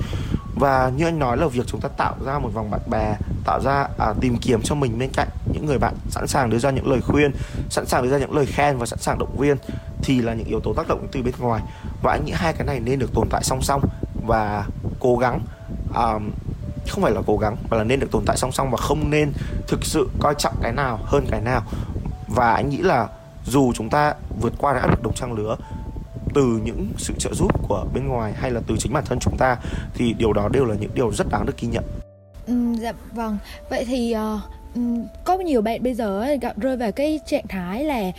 Và 0.61 0.93
như 0.97 1.05
anh 1.05 1.19
nói 1.19 1.37
là 1.37 1.47
việc 1.47 1.67
chúng 1.67 1.81
ta 1.81 1.89
tạo 1.89 2.15
ra 2.25 2.39
một 2.39 2.51
vòng 2.55 2.71
bạn 2.71 2.81
bè 2.91 3.17
tạo 3.45 3.61
ra 3.61 3.89
à, 3.99 4.15
tìm 4.21 4.37
kiếm 4.37 4.63
cho 4.63 4.75
mình 4.75 4.99
bên 4.99 5.11
cạnh 5.13 5.29
những 5.53 5.67
người 5.67 5.79
bạn 5.79 5.95
sẵn 6.11 6.27
sàng 6.27 6.51
đưa 6.51 6.59
ra 6.59 6.71
những 6.71 6.91
lời 6.91 7.01
khuyên 7.01 7.33
sẵn 7.71 7.87
sàng 7.87 8.03
đưa 8.03 8.11
ra 8.11 8.19
những 8.19 8.37
lời 8.37 8.47
khen 8.47 8.79
và 8.79 8.87
sẵn 8.87 8.99
sàng 8.99 9.19
động 9.19 9.37
viên 9.39 9.57
thì 10.03 10.21
là 10.23 10.35
những 10.35 10.47
yếu 10.47 10.61
tố 10.61 10.75
tác 10.75 10.89
động 10.89 11.07
từ 11.13 11.23
bên 11.23 11.35
ngoài 11.39 11.63
và 12.03 12.13
anh 12.13 12.25
nghĩ 12.25 12.33
hai 12.35 12.53
cái 12.53 12.67
này 12.67 12.81
nên 12.81 12.99
được 12.99 13.15
tồn 13.15 13.29
tại 13.31 13.45
song 13.45 13.63
song 13.63 13.83
và 14.27 14.67
cố 15.01 15.17
gắng 15.17 15.41
um, 15.95 16.31
không 16.89 17.03
phải 17.03 17.13
là 17.13 17.23
cố 17.27 17.37
gắng 17.37 17.57
mà 17.71 17.77
là 17.77 17.85
nên 17.85 18.01
được 18.01 18.11
tồn 18.11 18.25
tại 18.27 18.37
song 18.37 18.53
song 18.53 18.71
và 18.71 18.77
không 18.77 19.11
nên 19.11 19.33
thực 19.69 19.85
sự 19.85 20.09
coi 20.21 20.35
trọng 20.39 20.55
cái 20.63 20.73
nào 20.73 20.99
hơn 21.05 21.27
cái 21.31 21.41
nào 21.41 21.63
và 22.29 22.53
anh 22.53 22.69
nghĩ 22.69 22.79
là 22.79 23.09
dù 23.45 23.73
chúng 23.75 23.91
ta 23.91 24.15
vượt 24.41 24.53
qua 24.59 24.73
được 24.73 24.81
áp 24.81 24.91
lực 24.91 25.03
đồng 25.03 25.15
trang 25.15 25.33
lứa 25.33 25.57
từ 26.35 26.61
những 26.65 26.93
sự 26.97 27.15
trợ 27.19 27.35
giúp 27.35 27.69
của 27.69 27.87
bên 27.95 28.09
ngoài 28.09 28.33
hay 28.37 28.51
là 28.51 28.61
từ 28.67 28.77
chính 28.79 28.93
bản 28.93 29.05
thân 29.07 29.19
chúng 29.19 29.37
ta 29.39 29.57
thì 29.95 30.13
điều 30.13 30.33
đó 30.33 30.49
đều 30.49 30.65
là 30.65 30.75
những 30.75 30.91
điều 30.95 31.13
rất 31.13 31.27
đáng 31.31 31.47
được 31.47 31.59
ghi 31.59 31.69
nhận. 31.69 31.85
Ừ, 32.47 32.55
dạ 32.81 32.93
vâng. 33.13 33.39
Vậy 33.71 33.85
thì 33.85 34.15
uh, 34.35 34.41
Ừ, 34.79 34.85
có 35.25 35.39
nhiều 35.39 35.63
bạn 35.63 35.83
bây 35.83 35.95
giờ 35.95 36.27
gặp 36.41 36.59
rơi 36.59 36.77
vào 36.77 36.93
cái 36.93 37.21
trạng 37.27 37.47
thái 37.49 37.85
là 37.85 38.13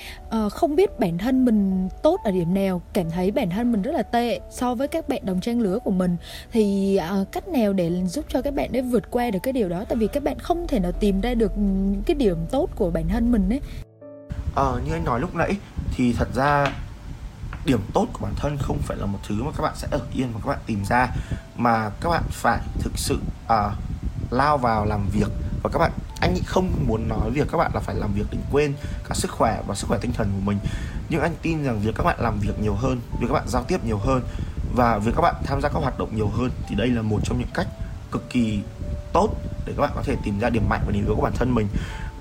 uh, 0.45 0.51
không 0.51 0.75
biết 0.75 0.99
bản 0.99 1.17
thân 1.17 1.45
mình 1.45 1.89
tốt 2.03 2.19
ở 2.23 2.31
điểm 2.31 2.53
nào 2.53 2.81
cảm 2.93 3.11
thấy 3.11 3.31
bản 3.31 3.49
thân 3.49 3.71
mình 3.71 3.81
rất 3.81 3.91
là 3.91 4.03
tệ 4.03 4.39
so 4.49 4.75
với 4.75 4.87
các 4.87 5.09
bạn 5.09 5.25
đồng 5.25 5.41
trang 5.41 5.59
lứa 5.59 5.79
của 5.79 5.91
mình. 5.91 6.17
Thì 6.51 6.99
uh, 7.21 7.31
cách 7.31 7.47
nào 7.47 7.73
để 7.73 8.05
giúp 8.05 8.25
cho 8.29 8.41
các 8.41 8.53
bạn 8.53 8.69
để 8.71 8.81
vượt 8.81 9.11
qua 9.11 9.31
được 9.31 9.39
cái 9.43 9.53
điều 9.53 9.69
đó? 9.69 9.83
Tại 9.89 9.97
vì 9.97 10.07
các 10.07 10.23
bạn 10.23 10.39
không 10.39 10.67
thể 10.67 10.79
nào 10.79 10.91
tìm 10.91 11.21
ra 11.21 11.33
được 11.33 11.51
cái 12.05 12.15
điểm 12.15 12.37
tốt 12.51 12.69
của 12.75 12.91
bản 12.91 13.07
thân 13.07 13.31
mình 13.31 13.49
ấy. 13.49 13.61
Ờ 14.55 14.81
như 14.85 14.93
anh 14.93 15.05
nói 15.05 15.19
lúc 15.19 15.35
nãy 15.35 15.57
thì 15.91 16.13
thật 16.13 16.27
ra 16.35 16.73
điểm 17.65 17.79
tốt 17.93 18.07
của 18.13 18.19
bản 18.25 18.33
thân 18.35 18.57
không 18.57 18.77
phải 18.77 18.97
là 18.97 19.05
một 19.05 19.19
thứ 19.27 19.43
mà 19.43 19.51
các 19.57 19.63
bạn 19.63 19.73
sẽ 19.75 19.87
ở 19.91 19.99
yên 20.13 20.27
mà 20.33 20.39
các 20.43 20.49
bạn 20.49 20.59
tìm 20.65 20.85
ra 20.89 21.07
mà 21.57 21.89
các 22.01 22.09
bạn 22.09 22.23
phải 22.29 22.59
thực 22.79 22.97
sự 22.97 23.19
uh, 23.45 23.73
lao 24.31 24.57
vào 24.57 24.85
làm 24.85 25.07
việc. 25.09 25.27
Và 25.63 25.69
các 25.73 25.79
bạn, 25.79 25.91
anh 26.21 26.35
không 26.45 26.71
muốn 26.87 27.07
nói 27.07 27.31
việc 27.31 27.47
các 27.51 27.57
bạn 27.57 27.71
là 27.73 27.79
phải 27.79 27.95
làm 27.95 28.13
việc 28.13 28.25
để 28.31 28.37
quên 28.51 28.73
cả 29.09 29.15
sức 29.15 29.31
khỏe 29.31 29.61
và 29.67 29.75
sức 29.75 29.87
khỏe 29.87 29.97
tinh 30.01 30.11
thần 30.13 30.31
của 30.35 30.45
mình. 30.45 30.57
Nhưng 31.09 31.21
anh 31.21 31.35
tin 31.41 31.63
rằng 31.63 31.79
việc 31.79 31.95
các 31.95 32.03
bạn 32.03 32.19
làm 32.19 32.39
việc 32.39 32.59
nhiều 32.59 32.73
hơn, 32.73 33.01
việc 33.19 33.27
các 33.27 33.33
bạn 33.33 33.47
giao 33.47 33.63
tiếp 33.63 33.85
nhiều 33.85 33.97
hơn 33.97 34.21
và 34.75 34.97
việc 34.97 35.11
các 35.15 35.21
bạn 35.21 35.35
tham 35.45 35.61
gia 35.61 35.69
các 35.69 35.79
hoạt 35.79 35.99
động 35.99 36.15
nhiều 36.15 36.27
hơn 36.27 36.51
thì 36.67 36.75
đây 36.75 36.87
là 36.87 37.01
một 37.01 37.19
trong 37.23 37.39
những 37.39 37.47
cách 37.53 37.67
cực 38.11 38.29
kỳ 38.29 38.59
tốt 39.13 39.29
để 39.65 39.73
các 39.77 39.81
bạn 39.81 39.91
có 39.95 40.01
thể 40.03 40.15
tìm 40.23 40.39
ra 40.39 40.49
điểm 40.49 40.69
mạnh 40.69 40.81
và 40.85 40.91
điểm 40.91 41.05
yếu 41.05 41.15
của 41.15 41.21
bản 41.21 41.33
thân 41.35 41.55
mình. 41.55 41.67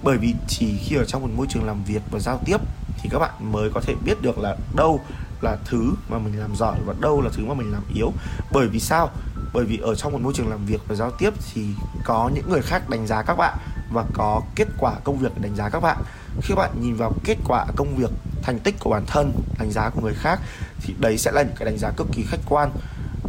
Bởi 0.02 0.18
vì 0.18 0.34
chỉ 0.48 0.78
khi 0.78 0.96
ở 0.96 1.04
trong 1.04 1.22
một 1.22 1.28
môi 1.36 1.46
trường 1.50 1.64
làm 1.64 1.84
việc 1.84 2.02
và 2.10 2.18
giao 2.18 2.40
tiếp 2.44 2.56
thì 3.02 3.08
các 3.12 3.18
bạn 3.18 3.52
mới 3.52 3.70
có 3.74 3.80
thể 3.80 3.94
biết 4.04 4.22
được 4.22 4.38
là 4.38 4.56
đâu 4.76 5.00
là 5.40 5.56
thứ 5.64 5.92
mà 6.08 6.18
mình 6.18 6.40
làm 6.40 6.56
giỏi 6.56 6.76
và 6.86 6.94
đâu 7.00 7.20
là 7.20 7.30
thứ 7.32 7.44
mà 7.44 7.54
mình 7.54 7.72
làm 7.72 7.82
yếu. 7.94 8.12
Bởi 8.52 8.68
vì 8.68 8.80
sao? 8.80 9.10
Bởi 9.52 9.64
vì 9.64 9.78
ở 9.78 9.94
trong 9.94 10.12
một 10.12 10.20
môi 10.22 10.32
trường 10.36 10.48
làm 10.48 10.66
việc 10.66 10.80
và 10.88 10.94
giao 10.94 11.10
tiếp 11.10 11.30
thì 11.52 11.66
có 12.04 12.30
những 12.34 12.50
người 12.50 12.62
khác 12.62 12.90
đánh 12.90 13.06
giá 13.06 13.22
các 13.22 13.36
bạn 13.36 13.58
và 13.90 14.04
có 14.12 14.42
kết 14.54 14.68
quả 14.78 14.94
công 15.04 15.18
việc 15.18 15.40
đánh 15.40 15.56
giá 15.56 15.68
các 15.68 15.80
bạn. 15.80 15.96
Khi 16.42 16.54
bạn 16.54 16.70
nhìn 16.80 16.94
vào 16.94 17.12
kết 17.24 17.36
quả 17.44 17.66
công 17.76 17.96
việc, 17.96 18.10
thành 18.42 18.58
tích 18.58 18.74
của 18.78 18.90
bản 18.90 19.04
thân, 19.06 19.32
đánh 19.58 19.70
giá 19.70 19.90
của 19.90 20.00
người 20.00 20.14
khác 20.14 20.40
thì 20.82 20.94
đấy 20.98 21.18
sẽ 21.18 21.32
là 21.32 21.42
những 21.42 21.56
cái 21.56 21.66
đánh 21.66 21.78
giá 21.78 21.90
cực 21.90 22.06
kỳ 22.12 22.22
khách 22.22 22.40
quan 22.48 22.70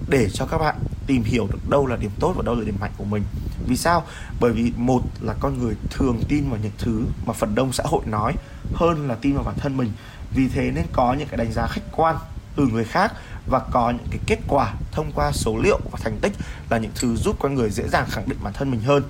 để 0.10 0.30
cho 0.34 0.46
các 0.46 0.58
bạn 0.58 0.76
tìm 1.08 1.24
hiểu 1.24 1.48
được 1.52 1.70
đâu 1.70 1.88
là 1.88 1.96
điểm 1.96 2.12
tốt 2.20 2.34
và 2.36 2.44
đâu 2.46 2.56
là 2.56 2.64
điểm 2.66 2.76
mạnh 2.80 2.92
của 2.98 3.04
mình. 3.04 3.24
Vì 3.68 3.78
sao? 3.78 4.04
Bởi 4.40 4.52
vì 4.52 4.74
một 4.76 5.02
là 5.22 5.34
con 5.40 5.60
người 5.60 5.76
thường 5.90 6.22
tin 6.28 6.50
vào 6.50 6.60
những 6.64 6.72
thứ 6.78 7.04
mà 7.26 7.34
phần 7.34 7.56
đông 7.56 7.74
xã 7.74 7.84
hội 7.88 8.02
nói 8.06 8.34
hơn 8.74 9.08
là 9.08 9.16
tin 9.16 9.36
vào 9.36 9.44
bản 9.44 9.56
thân 9.58 9.78
mình. 9.78 9.92
Vì 10.32 10.48
thế 10.48 10.72
nên 10.76 10.86
có 10.92 11.14
những 11.14 11.28
cái 11.28 11.38
đánh 11.38 11.52
giá 11.52 11.68
khách 11.68 11.82
quan 11.92 12.16
từ 12.60 12.68
người 12.68 12.86
khác 12.86 13.14
và 13.48 13.60
có 13.72 13.90
những 13.90 14.08
cái 14.12 14.20
kết 14.28 14.40
quả 14.48 14.74
thông 14.92 15.12
qua 15.16 15.32
số 15.32 15.58
liệu 15.58 15.80
và 15.92 16.00
thành 16.02 16.18
tích 16.22 16.34
là 16.70 16.78
những 16.78 16.92
thứ 16.96 17.16
giúp 17.16 17.36
con 17.40 17.56
người 17.56 17.70
dễ 17.70 17.88
dàng 17.88 18.06
khẳng 18.10 18.30
định 18.30 18.38
bản 18.44 18.54
thân 18.54 18.72
mình 18.72 18.82
hơn. 18.82 19.04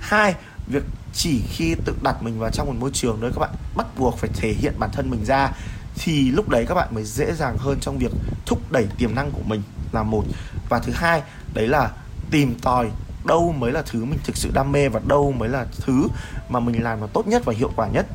Hai, 0.00 0.34
việc 0.66 0.82
chỉ 1.12 1.42
khi 1.48 1.74
tự 1.84 1.94
đặt 2.02 2.22
mình 2.22 2.38
vào 2.38 2.50
trong 2.50 2.66
một 2.66 2.74
môi 2.78 2.90
trường 2.92 3.20
nơi 3.20 3.30
các 3.34 3.40
bạn 3.40 3.50
bắt 3.76 3.86
buộc 3.98 4.18
phải 4.18 4.30
thể 4.34 4.52
hiện 4.52 4.74
bản 4.78 4.90
thân 4.92 5.10
mình 5.10 5.24
ra 5.24 5.52
thì 5.94 6.30
lúc 6.30 6.48
đấy 6.48 6.66
các 6.68 6.74
bạn 6.74 6.88
mới 6.94 7.04
dễ 7.04 7.32
dàng 7.32 7.56
hơn 7.58 7.78
trong 7.80 7.98
việc 7.98 8.12
thúc 8.46 8.72
đẩy 8.72 8.86
tiềm 8.98 9.14
năng 9.14 9.30
của 9.30 9.42
mình 9.46 9.62
là 9.92 10.02
một. 10.02 10.24
Và 10.68 10.78
thứ 10.78 10.92
hai, 10.92 11.22
đấy 11.54 11.68
là 11.68 11.90
tìm 12.30 12.54
tòi 12.62 12.90
đâu 13.24 13.54
mới 13.58 13.72
là 13.72 13.82
thứ 13.82 14.04
mình 14.04 14.18
thực 14.24 14.36
sự 14.36 14.50
đam 14.54 14.72
mê 14.72 14.88
và 14.88 15.00
đâu 15.06 15.32
mới 15.32 15.48
là 15.48 15.66
thứ 15.80 16.08
mà 16.48 16.60
mình 16.60 16.82
làm 16.82 17.00
nó 17.00 17.06
tốt 17.06 17.26
nhất 17.26 17.42
và 17.44 17.54
hiệu 17.56 17.70
quả 17.76 17.88
nhất. 17.88 18.06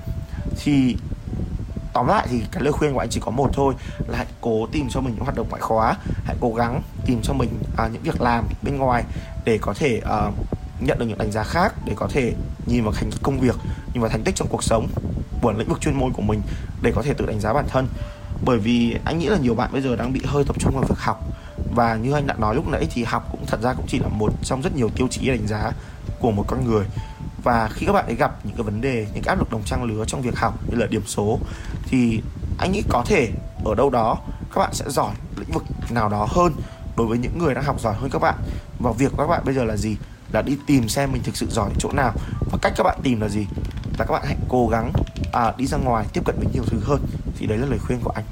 Thì 0.63 0.97
tóm 1.97 2.07
lại 2.07 2.27
thì 2.29 2.41
cái 2.51 2.63
lời 2.63 2.73
khuyên 2.73 2.93
của 2.93 2.99
anh 2.99 3.09
chỉ 3.09 3.19
có 3.19 3.31
một 3.31 3.49
thôi 3.53 3.73
là 4.07 4.17
hãy 4.17 4.27
cố 4.41 4.67
tìm 4.71 4.89
cho 4.89 5.01
mình 5.01 5.13
những 5.13 5.23
hoạt 5.23 5.35
động 5.35 5.47
ngoại 5.49 5.61
khóa 5.61 5.95
hãy 6.25 6.35
cố 6.39 6.53
gắng 6.53 6.81
tìm 7.05 7.19
cho 7.23 7.33
mình 7.33 7.49
à, 7.77 7.89
những 7.93 8.01
việc 8.01 8.21
làm 8.21 8.45
bên 8.63 8.77
ngoài 8.77 9.03
để 9.45 9.57
có 9.61 9.73
thể 9.73 10.01
à, 10.05 10.31
nhận 10.79 10.99
được 10.99 11.05
những 11.05 11.17
đánh 11.17 11.31
giá 11.31 11.43
khác 11.43 11.73
để 11.85 11.93
có 11.95 12.07
thể 12.07 12.33
nhìn 12.65 12.83
vào 12.83 12.93
thành 12.93 13.09
công 13.23 13.39
việc 13.39 13.55
nhìn 13.93 14.01
vào 14.01 14.09
thành 14.09 14.23
tích 14.23 14.35
trong 14.35 14.47
cuộc 14.47 14.63
sống 14.63 14.87
của 15.41 15.51
lĩnh 15.51 15.69
vực 15.69 15.81
chuyên 15.81 15.99
môn 15.99 16.13
của 16.13 16.21
mình 16.21 16.41
để 16.81 16.91
có 16.95 17.01
thể 17.01 17.13
tự 17.13 17.25
đánh 17.25 17.39
giá 17.39 17.53
bản 17.53 17.65
thân. 17.69 17.87
Bởi 18.45 18.57
vì 18.57 18.95
anh 19.05 19.19
nghĩ 19.19 19.25
là 19.25 19.37
nhiều 19.37 19.55
bạn 19.55 19.69
bây 19.73 19.81
giờ 19.81 19.95
đang 19.95 20.13
bị 20.13 20.21
hơi 20.25 20.43
tập 20.43 20.55
trung 20.59 20.73
vào 20.73 20.83
việc 20.83 20.99
học. 20.99 21.23
Và 21.75 21.95
như 21.95 22.11
anh 22.11 22.27
đã 22.27 22.35
nói 22.39 22.55
lúc 22.55 22.67
nãy 22.67 22.87
thì 22.93 23.03
học 23.03 23.27
cũng 23.31 23.45
thật 23.45 23.61
ra 23.61 23.73
cũng 23.73 23.85
chỉ 23.87 23.99
là 23.99 24.07
một 24.07 24.33
trong 24.43 24.61
rất 24.61 24.75
nhiều 24.75 24.89
tiêu 24.89 25.07
chí 25.07 25.27
đánh 25.27 25.47
giá 25.47 25.71
của 26.19 26.31
một 26.31 26.43
con 26.47 26.65
người. 26.65 26.85
Và 27.43 27.69
khi 27.73 27.85
các 27.85 27.93
bạn 27.93 28.05
ấy 28.05 28.15
gặp 28.15 28.45
những 28.45 28.55
cái 28.55 28.63
vấn 28.63 28.81
đề 28.81 29.07
những 29.13 29.23
cái 29.23 29.35
áp 29.35 29.39
lực 29.39 29.51
đồng 29.51 29.63
trang 29.65 29.83
lứa 29.83 30.05
trong 30.07 30.21
việc 30.21 30.35
học 30.35 30.59
như 30.69 30.77
là 30.77 30.85
điểm 30.85 31.03
số 31.05 31.39
thì 31.89 32.21
anh 32.57 32.71
nghĩ 32.71 32.83
có 32.89 33.03
thể 33.05 33.31
ở 33.65 33.75
đâu 33.75 33.89
đó 33.89 34.17
các 34.53 34.59
bạn 34.59 34.73
sẽ 34.73 34.85
giỏi 34.89 35.13
lĩnh 35.37 35.51
vực 35.51 35.63
nào 35.89 36.09
đó 36.09 36.27
hơn 36.29 36.53
đối 36.97 37.07
với 37.07 37.17
những 37.17 37.37
người 37.37 37.53
đang 37.53 37.63
học 37.63 37.81
giỏi 37.81 37.93
hơn 37.93 38.09
các 38.09 38.19
bạn. 38.19 38.35
Và 38.79 38.91
việc 38.91 39.11
của 39.11 39.17
các 39.17 39.27
bạn 39.27 39.41
bây 39.45 39.55
giờ 39.55 39.63
là 39.63 39.77
gì? 39.77 39.97
Là 40.31 40.41
đi 40.41 40.57
tìm 40.67 40.89
xem 40.89 41.11
mình 41.11 41.23
thực 41.23 41.37
sự 41.37 41.47
giỏi 41.49 41.69
chỗ 41.79 41.91
nào. 41.91 42.13
Và 42.51 42.57
cách 42.61 42.73
các 42.77 42.83
bạn 42.83 42.99
tìm 43.03 43.21
là 43.21 43.29
gì? 43.29 43.47
Là 43.97 44.05
các 44.05 44.11
bạn 44.11 44.23
hãy 44.25 44.35
cố 44.49 44.67
gắng 44.67 44.91
à, 45.33 45.53
đi 45.57 45.67
ra 45.67 45.77
ngoài 45.77 46.05
tiếp 46.13 46.21
cận 46.25 46.35
với 46.37 46.47
nhiều 46.53 46.63
thứ 46.67 46.79
hơn. 46.83 47.01
Thì 47.37 47.45
đấy 47.45 47.57
là 47.57 47.65
lời 47.65 47.79
khuyên 47.79 47.99
của 48.03 48.11
anh. 48.15 48.25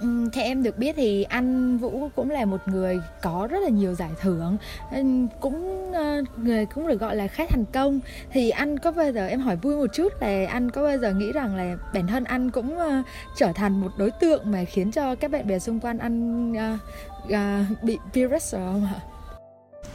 Ừ, 0.00 0.28
theo 0.32 0.44
em 0.44 0.62
được 0.62 0.78
biết 0.78 0.96
thì 0.96 1.22
anh 1.22 1.78
Vũ 1.78 2.08
cũng 2.16 2.30
là 2.30 2.44
một 2.44 2.60
người 2.66 3.00
có 3.22 3.48
rất 3.50 3.58
là 3.62 3.68
nhiều 3.68 3.94
giải 3.94 4.10
thưởng. 4.20 4.56
Ừ, 4.92 5.02
cũng 5.40 5.92
ờ, 5.92 6.22
người 6.36 6.66
cũng 6.66 6.86
được 6.86 7.00
gọi 7.00 7.16
là 7.16 7.26
khá 7.26 7.44
thành 7.48 7.64
công. 7.72 8.00
Thì 8.30 8.50
anh 8.50 8.78
có 8.78 8.92
bao 8.92 9.12
giờ 9.12 9.26
em 9.26 9.40
hỏi 9.40 9.56
vui 9.56 9.76
một 9.76 9.86
chút 9.92 10.12
là 10.20 10.46
anh 10.48 10.70
có 10.70 10.82
bao 10.82 10.98
giờ 10.98 11.12
nghĩ 11.12 11.32
rằng 11.32 11.56
là 11.56 11.76
bản 11.94 12.06
thân 12.06 12.24
anh 12.24 12.50
cũng 12.50 12.78
ờ, 12.78 13.02
trở 13.36 13.52
thành 13.52 13.80
một 13.80 13.92
đối 13.96 14.10
tượng 14.10 14.50
mà 14.50 14.64
khiến 14.64 14.90
cho 14.90 15.14
các 15.14 15.30
bạn 15.30 15.46
bè 15.46 15.58
xung 15.58 15.80
quanh 15.80 15.98
anh 15.98 16.52
uh, 16.52 16.80
uh, 17.24 17.82
bị 17.82 17.98
peer 18.14 18.28
pressure 18.28 18.58
không 18.58 18.88
ạ? 18.94 19.00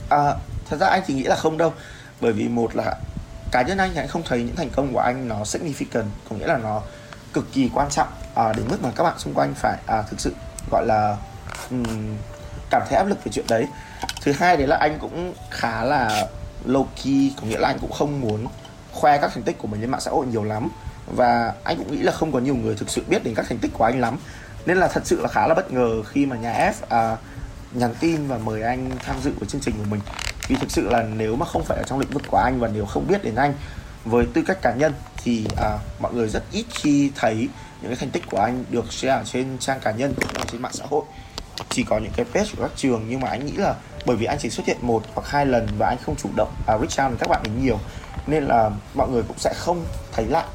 À, 0.09 0.35
thật 0.69 0.77
ra 0.79 0.87
anh 0.87 1.01
chỉ 1.07 1.13
nghĩ 1.13 1.23
là 1.23 1.35
không 1.35 1.57
đâu. 1.57 1.73
Bởi 2.21 2.33
vì 2.33 2.47
một 2.47 2.75
là 2.75 2.95
cá 3.51 3.61
nhân 3.61 3.77
anh 3.77 3.89
thì 3.93 3.99
anh 3.99 4.07
không 4.07 4.21
thấy 4.25 4.43
những 4.43 4.55
thành 4.55 4.69
công 4.69 4.93
của 4.93 4.99
anh 4.99 5.27
nó 5.27 5.43
significant. 5.43 6.05
Có 6.29 6.35
nghĩa 6.35 6.47
là 6.47 6.57
nó 6.57 6.81
cực 7.33 7.53
kỳ 7.53 7.69
quan 7.73 7.89
trọng 7.89 8.07
à, 8.35 8.53
đến 8.53 8.65
mức 8.69 8.83
mà 8.83 8.89
các 8.95 9.03
bạn 9.03 9.19
xung 9.19 9.33
quanh 9.33 9.53
phải 9.53 9.77
à, 9.87 10.01
thực 10.01 10.19
sự 10.19 10.33
gọi 10.71 10.85
là 10.85 11.17
um, 11.71 12.17
cảm 12.69 12.81
thấy 12.89 12.97
áp 12.97 13.03
lực 13.03 13.23
về 13.23 13.31
chuyện 13.31 13.45
đấy. 13.49 13.67
Thứ 14.21 14.31
hai 14.31 14.57
đấy 14.57 14.67
là 14.67 14.77
anh 14.77 14.99
cũng 14.99 15.33
khá 15.49 15.83
là 15.83 16.27
low 16.65 16.85
key 17.03 17.33
có 17.41 17.47
nghĩa 17.47 17.59
là 17.59 17.67
anh 17.67 17.77
cũng 17.81 17.91
không 17.91 18.21
muốn 18.21 18.47
khoe 18.91 19.17
các 19.17 19.31
thành 19.33 19.43
tích 19.43 19.57
của 19.57 19.67
mình 19.67 19.81
lên 19.81 19.89
mạng 19.89 20.01
xã 20.01 20.11
hội 20.11 20.25
nhiều 20.25 20.43
lắm. 20.43 20.69
Và 21.15 21.53
anh 21.63 21.77
cũng 21.77 21.91
nghĩ 21.91 22.01
là 22.01 22.11
không 22.11 22.31
có 22.31 22.39
nhiều 22.39 22.55
người 22.55 22.75
thực 22.75 22.89
sự 22.89 23.03
biết 23.07 23.23
đến 23.23 23.35
các 23.35 23.45
thành 23.49 23.57
tích 23.57 23.71
của 23.73 23.83
anh 23.83 24.01
lắm. 24.01 24.17
Nên 24.65 24.77
là 24.77 24.87
thật 24.87 25.01
sự 25.05 25.21
là 25.21 25.27
khá 25.27 25.47
là 25.47 25.53
bất 25.53 25.71
ngờ 25.71 26.03
khi 26.03 26.25
mà 26.25 26.35
nhà 26.35 26.71
F 26.71 26.73
à, 26.89 27.17
nhắn 27.71 27.95
tin 27.99 28.27
và 28.27 28.37
mời 28.37 28.61
anh 28.61 28.91
tham 29.05 29.15
dự 29.23 29.31
vào 29.39 29.49
chương 29.49 29.61
trình 29.61 29.75
của 29.77 29.89
mình. 29.89 30.01
Vì 30.47 30.55
thực 30.55 30.71
sự 30.71 30.89
là 30.89 31.03
nếu 31.03 31.35
mà 31.35 31.45
không 31.45 31.63
phải 31.63 31.77
ở 31.77 31.83
trong 31.83 31.99
lĩnh 31.99 32.09
vực 32.09 32.23
của 32.27 32.37
anh 32.37 32.59
và 32.59 32.69
nếu 32.73 32.85
không 32.85 33.07
biết 33.07 33.23
đến 33.23 33.35
anh 33.35 33.53
với 34.05 34.25
tư 34.33 34.41
cách 34.47 34.61
cá 34.61 34.73
nhân 34.73 34.93
thì 35.23 35.45
à, 35.57 35.77
mọi 35.99 36.13
người 36.13 36.27
rất 36.27 36.43
ít 36.51 36.65
khi 36.69 37.11
thấy 37.15 37.49
những 37.81 37.91
cái 37.91 37.95
thành 37.95 38.09
tích 38.09 38.23
của 38.31 38.39
anh 38.39 38.63
được 38.69 38.93
share 38.93 39.23
trên 39.25 39.57
trang 39.59 39.79
cá 39.79 39.91
nhân 39.91 40.13
hoặc 40.17 40.47
trên 40.51 40.61
mạng 40.61 40.73
xã 40.73 40.85
hội. 40.89 41.03
Chỉ 41.69 41.83
có 41.83 41.97
những 41.97 42.11
cái 42.15 42.25
page 42.33 42.49
của 42.57 42.61
các 42.61 42.71
trường 42.75 43.05
nhưng 43.09 43.19
mà 43.19 43.29
anh 43.29 43.45
nghĩ 43.45 43.51
là 43.51 43.75
bởi 44.05 44.15
vì 44.15 44.25
anh 44.25 44.37
chỉ 44.41 44.49
xuất 44.49 44.65
hiện 44.67 44.77
một 44.81 45.03
hoặc 45.13 45.27
hai 45.27 45.45
lần 45.45 45.67
và 45.77 45.87
anh 45.87 45.97
không 46.05 46.15
chủ 46.15 46.29
động 46.35 46.53
à, 46.67 46.77
reach 46.77 47.05
out 47.05 47.11
đến 47.11 47.17
các 47.19 47.29
bạn 47.29 47.43
ấy 47.43 47.51
nhiều 47.63 47.79
nên 48.27 48.43
là 48.43 48.69
mọi 48.93 49.09
người 49.09 49.23
cũng 49.27 49.37
sẽ 49.37 49.53
không 49.57 49.85
thấy 50.11 50.25
lại 50.25 50.45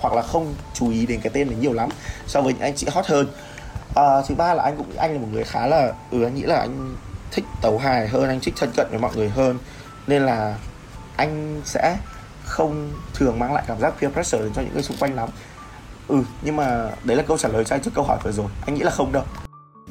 hoặc 0.00 0.14
là 0.14 0.22
không 0.22 0.54
chú 0.74 0.90
ý 0.90 1.06
đến 1.06 1.20
cái 1.20 1.30
tên 1.34 1.48
này 1.48 1.56
nhiều 1.60 1.72
lắm 1.72 1.88
so 2.26 2.40
với 2.40 2.52
những 2.52 2.62
anh 2.62 2.74
chị 2.76 2.86
hot 2.90 3.06
hơn. 3.06 3.26
À, 3.94 4.22
thứ 4.28 4.34
ba 4.34 4.54
là 4.54 4.62
anh 4.62 4.76
cũng 4.76 4.86
anh 4.96 5.12
là 5.12 5.18
một 5.18 5.28
người 5.32 5.44
khá 5.44 5.66
là 5.66 5.92
ừ 6.10 6.22
anh 6.22 6.34
nghĩ 6.34 6.42
là 6.42 6.56
anh 6.56 6.96
thích 7.30 7.44
tấu 7.62 7.78
hài 7.78 8.08
hơn 8.08 8.28
anh 8.28 8.40
thích 8.40 8.54
thân 8.56 8.70
cận 8.76 8.86
với 8.90 8.98
mọi 8.98 9.16
người 9.16 9.28
hơn 9.28 9.58
nên 10.06 10.22
là 10.22 10.56
anh 11.16 11.62
sẽ 11.64 11.96
không 12.46 12.92
thường 13.14 13.38
mang 13.38 13.54
lại 13.54 13.64
cảm 13.66 13.80
giác 13.80 13.94
peer 14.00 14.12
pressure 14.12 14.42
đến 14.42 14.52
cho 14.54 14.62
những 14.62 14.74
người 14.74 14.82
xung 14.82 14.96
quanh 15.00 15.14
lắm. 15.14 15.28
Ừ 16.08 16.22
nhưng 16.42 16.56
mà 16.56 16.90
đấy 17.04 17.16
là 17.16 17.22
câu 17.22 17.38
trả 17.38 17.48
lời 17.48 17.64
cho 17.64 17.76
anh 17.76 17.82
trước 17.82 17.94
câu 17.94 18.04
hỏi 18.04 18.18
vừa 18.24 18.32
rồi. 18.32 18.46
Anh 18.66 18.74
nghĩ 18.74 18.82
là 18.82 18.90
không 18.90 19.12
đâu. 19.12 19.24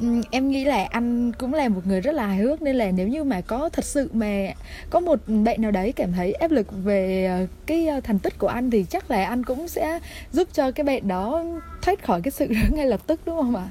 Ừ, 0.00 0.06
em 0.30 0.48
nghĩ 0.48 0.64
là 0.64 0.84
anh 0.90 1.32
cũng 1.32 1.54
là 1.54 1.68
một 1.68 1.86
người 1.86 2.00
rất 2.00 2.12
là 2.12 2.26
hài 2.26 2.36
hước 2.36 2.62
nên 2.62 2.76
là 2.76 2.90
nếu 2.90 3.08
như 3.08 3.24
mà 3.24 3.40
có 3.40 3.68
thật 3.72 3.84
sự 3.84 4.10
mà 4.12 4.46
có 4.90 5.00
một 5.00 5.18
bạn 5.26 5.62
nào 5.62 5.70
đấy 5.70 5.92
cảm 5.92 6.12
thấy 6.12 6.32
áp 6.32 6.50
lực 6.50 6.66
về 6.84 7.26
ờ, 7.26 7.46
cái 7.66 7.86
ờ, 7.86 8.00
thành 8.00 8.18
tích 8.18 8.38
của 8.38 8.48
anh 8.48 8.70
thì 8.70 8.84
chắc 8.90 9.10
là 9.10 9.24
anh 9.24 9.44
cũng 9.44 9.68
sẽ 9.68 10.00
giúp 10.32 10.48
cho 10.52 10.70
cái 10.70 10.84
bạn 10.84 11.08
đó 11.08 11.44
thoát 11.82 12.04
khỏi 12.04 12.20
cái 12.22 12.30
sự 12.30 12.46
đó 12.50 12.60
ngay 12.70 12.86
lập 12.86 13.00
tức 13.06 13.20
đúng 13.26 13.36
không 13.36 13.56
ạ? 13.56 13.68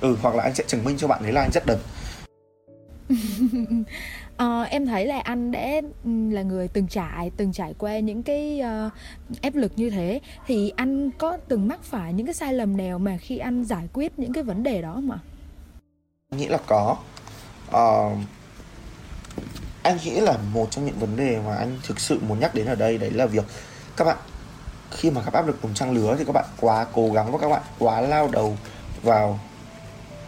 Ừ 0.00 0.16
hoặc 0.22 0.34
là 0.34 0.42
anh 0.42 0.54
sẽ 0.54 0.64
chứng 0.66 0.84
minh 0.84 0.96
cho 0.98 1.08
bạn 1.08 1.22
ấy 1.22 1.32
là 1.32 1.40
anh 1.40 1.50
rất 1.52 1.66
đần 1.66 1.78
à, 4.36 4.62
em 4.62 4.86
thấy 4.86 5.06
là 5.06 5.20
anh 5.20 5.50
đã 5.50 5.80
ừ, 6.04 6.10
là 6.30 6.42
người 6.42 6.68
từng 6.68 6.88
trải 6.88 7.30
từng 7.36 7.52
trải 7.52 7.74
qua 7.78 7.98
những 7.98 8.22
cái 8.22 8.60
uh, 8.60 8.92
áp 9.42 9.54
lực 9.54 9.72
như 9.76 9.90
thế 9.90 10.20
thì 10.46 10.72
anh 10.76 11.10
có 11.10 11.36
từng 11.48 11.68
mắc 11.68 11.82
phải 11.82 12.12
những 12.12 12.26
cái 12.26 12.34
sai 12.34 12.52
lầm 12.52 12.76
nào 12.76 12.98
mà 12.98 13.16
khi 13.16 13.38
anh 13.38 13.64
giải 13.64 13.88
quyết 13.92 14.18
những 14.18 14.32
cái 14.32 14.42
vấn 14.42 14.62
đề 14.62 14.82
đó 14.82 14.92
không 14.94 15.10
ạ? 15.10 15.18
Nghĩ 16.30 16.48
là 16.48 16.58
có. 16.66 16.96
Uh, 17.68 18.18
anh 19.82 19.98
nghĩ 20.04 20.20
là 20.20 20.38
một 20.52 20.70
trong 20.70 20.86
những 20.86 20.98
vấn 20.98 21.16
đề 21.16 21.40
mà 21.46 21.56
anh 21.56 21.78
thực 21.86 22.00
sự 22.00 22.20
muốn 22.28 22.40
nhắc 22.40 22.54
đến 22.54 22.66
ở 22.66 22.74
đây 22.74 22.98
đấy 22.98 23.10
là 23.10 23.26
việc 23.26 23.44
các 23.96 24.04
bạn 24.04 24.16
khi 24.90 25.10
mà 25.10 25.22
gặp 25.22 25.32
áp 25.32 25.46
lực 25.46 25.58
cùng 25.62 25.74
trang 25.74 25.92
lứa 25.92 26.16
thì 26.18 26.24
các 26.24 26.32
bạn 26.32 26.44
quá 26.60 26.86
cố 26.92 27.10
gắng 27.10 27.32
và 27.32 27.38
các 27.38 27.48
bạn 27.48 27.62
quá 27.78 28.00
lao 28.00 28.28
đầu 28.32 28.56
vào 29.02 29.38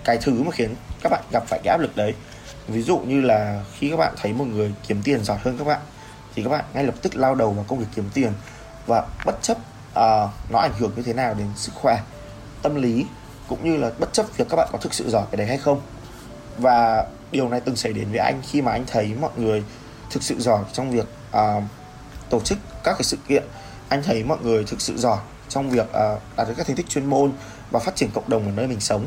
cái 0.05 0.19
thứ 0.23 0.43
mà 0.43 0.51
khiến 0.51 0.75
các 1.03 1.09
bạn 1.13 1.25
gặp 1.33 1.43
phải 1.47 1.61
cái 1.65 1.73
áp 1.73 1.81
lực 1.81 1.97
đấy 1.97 2.15
ví 2.69 2.83
dụ 2.83 2.99
như 2.99 3.21
là 3.21 3.65
khi 3.79 3.91
các 3.91 3.97
bạn 3.97 4.15
thấy 4.17 4.33
một 4.33 4.45
người 4.45 4.73
kiếm 4.89 5.03
tiền 5.05 5.25
giỏi 5.25 5.39
hơn 5.43 5.59
các 5.59 5.65
bạn 5.65 5.81
thì 6.35 6.43
các 6.43 6.51
bạn 6.51 6.65
ngay 6.75 6.85
lập 6.85 6.95
tức 7.03 7.17
lao 7.17 7.35
đầu 7.35 7.51
vào 7.51 7.65
công 7.69 7.79
việc 7.79 7.87
kiếm 7.95 8.11
tiền. 8.15 8.33
Và 8.87 9.07
bất 9.27 9.43
chấp 9.43 9.57
uh, 9.91 10.31
nó 10.51 10.59
ảnh 10.59 10.73
hưởng 10.79 10.93
như 10.97 11.03
thế 11.03 11.13
nào 11.13 11.35
đến 11.35 11.47
sức 11.57 11.73
khỏe 11.75 12.01
tâm 12.63 12.75
lý 12.75 13.07
cũng 13.49 13.65
như 13.65 13.77
là 13.77 13.91
bất 13.99 14.13
chấp 14.13 14.27
việc 14.37 14.49
các 14.49 14.57
bạn 14.57 14.69
có 14.73 14.79
thực 14.79 14.95
sự 14.95 15.11
giỏi 15.11 15.25
cái 15.31 15.37
đấy 15.37 15.47
hay 15.47 15.59
không. 15.59 15.81
Và 16.59 17.07
điều 17.33 17.49
này 17.49 17.61
từng 17.61 17.77
xảy 17.77 17.93
đến 17.93 18.11
với 18.11 18.19
anh 18.19 18.43
khi 18.51 18.63
mà 18.63 18.73
anh 18.73 18.85
thấy 18.87 19.15
mọi 19.21 19.31
người 19.37 19.65
thực 20.11 20.23
sự 20.23 20.41
giỏi 20.41 20.65
trong 20.73 20.91
việc 20.91 21.07
uh, 21.31 21.63
tổ 22.31 22.41
chức 22.41 22.59
các 22.85 22.93
cái 22.93 23.03
sự 23.03 23.17
kiện. 23.29 23.45
Anh 23.89 24.03
thấy 24.03 24.25
mọi 24.25 24.39
người 24.43 24.65
thực 24.65 24.81
sự 24.81 24.97
giỏi 24.97 25.19
trong 25.49 25.71
việc 25.71 25.87
uh, 25.89 26.21
đạt 26.37 26.49
được 26.49 26.55
các 26.57 26.67
thành 26.67 26.77
tích 26.77 26.89
chuyên 26.89 27.07
môn 27.07 27.33
và 27.71 27.81
phát 27.81 27.97
triển 27.97 28.11
cộng 28.15 28.29
đồng 28.29 28.45
ở 28.45 28.51
nơi 28.51 28.67
mình 28.67 28.81
sống. 28.81 29.05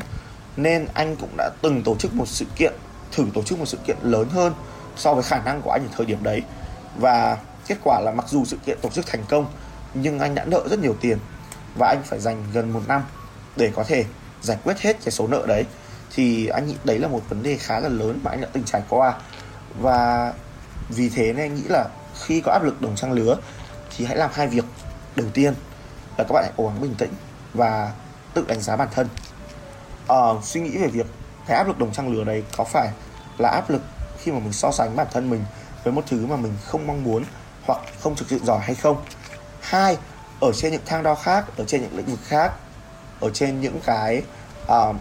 Nên 0.56 0.86
anh 0.94 1.16
cũng 1.16 1.36
đã 1.36 1.50
từng 1.62 1.82
tổ 1.82 1.96
chức 1.96 2.14
một 2.14 2.28
sự 2.28 2.44
kiện 2.56 2.72
thử 3.12 3.26
tổ 3.34 3.42
chức 3.42 3.58
một 3.58 3.66
sự 3.66 3.78
kiện 3.86 3.96
lớn 4.02 4.28
hơn 4.28 4.54
so 4.96 5.14
với 5.14 5.22
khả 5.22 5.42
năng 5.42 5.62
của 5.62 5.70
anh 5.70 5.82
ở 5.82 5.88
thời 5.96 6.06
điểm 6.06 6.22
đấy. 6.22 6.42
Và 6.96 7.38
kết 7.66 7.76
quả 7.84 8.00
là 8.00 8.12
mặc 8.16 8.26
dù 8.28 8.44
sự 8.44 8.56
kiện 8.66 8.78
tổ 8.82 8.88
chức 8.88 9.06
thành 9.06 9.24
công 9.28 9.46
nhưng 9.94 10.18
anh 10.18 10.34
đã 10.34 10.44
nợ 10.44 10.62
rất 10.70 10.78
nhiều 10.78 10.96
tiền 11.00 11.18
và 11.78 11.88
anh 11.88 12.02
phải 12.04 12.20
dành 12.20 12.44
gần 12.52 12.72
một 12.72 12.80
năm 12.88 13.02
để 13.56 13.70
có 13.76 13.84
thể 13.84 14.04
giải 14.42 14.58
quyết 14.64 14.78
hết 14.78 14.96
cái 15.04 15.12
số 15.12 15.26
nợ 15.26 15.44
đấy. 15.48 15.64
Thì 16.14 16.46
anh 16.46 16.66
nghĩ 16.66 16.76
đấy 16.84 16.98
là 16.98 17.08
một 17.08 17.20
vấn 17.28 17.42
đề 17.42 17.56
khá 17.56 17.80
là 17.80 17.88
lớn 17.88 18.20
mà 18.22 18.30
anh 18.30 18.40
đã 18.40 18.48
từng 18.52 18.64
trải 18.64 18.82
qua. 18.88 19.14
Và 19.80 20.32
vì 20.88 21.08
thế 21.08 21.32
nên 21.32 21.36
anh 21.36 21.54
nghĩ 21.54 21.64
là 21.68 21.88
khi 22.22 22.40
có 22.40 22.52
áp 22.52 22.62
lực 22.62 22.80
đồng 22.80 22.96
trang 22.96 23.12
lứa 23.12 23.36
thì 23.96 24.04
hãy 24.04 24.16
làm 24.16 24.30
hai 24.32 24.48
việc 24.48 24.64
đầu 25.16 25.26
tiên 25.34 25.54
là 26.16 26.24
các 26.24 26.32
bạn 26.32 26.44
hãy 26.44 26.52
cố 26.56 26.66
gắng 26.66 26.80
bình 26.80 26.94
tĩnh 26.94 27.10
và 27.54 27.92
tự 28.34 28.44
đánh 28.48 28.60
giá 28.60 28.76
bản 28.76 28.88
thân. 28.94 29.08
À, 30.08 30.16
suy 30.42 30.60
nghĩ 30.60 30.78
về 30.78 30.86
việc 30.86 31.06
cái 31.46 31.56
áp 31.56 31.66
lực 31.66 31.78
đồng 31.78 31.92
trang 31.92 32.12
lứa 32.12 32.24
đấy 32.24 32.44
có 32.56 32.64
phải 32.64 32.88
là 33.38 33.48
áp 33.48 33.70
lực 33.70 33.82
khi 34.18 34.32
mà 34.32 34.38
mình 34.38 34.52
so 34.52 34.72
sánh 34.72 34.96
bản 34.96 35.06
thân 35.12 35.30
mình 35.30 35.44
với 35.84 35.92
một 35.92 36.02
thứ 36.06 36.26
mà 36.26 36.36
mình 36.36 36.52
không 36.64 36.86
mong 36.86 37.04
muốn 37.04 37.24
hoặc 37.66 37.78
không 38.00 38.16
thực 38.16 38.30
sự 38.30 38.38
giỏi 38.44 38.60
hay 38.60 38.74
không? 38.74 38.96
Hai 39.60 39.96
ở 40.40 40.52
trên 40.52 40.72
những 40.72 40.82
thang 40.86 41.02
đo 41.02 41.14
khác 41.14 41.44
ở 41.56 41.64
trên 41.64 41.82
những 41.82 41.96
lĩnh 41.96 42.06
vực 42.06 42.20
khác 42.24 42.52
ở 43.20 43.30
trên 43.30 43.60
những 43.60 43.80
cái 43.84 44.22
uh, 44.64 44.96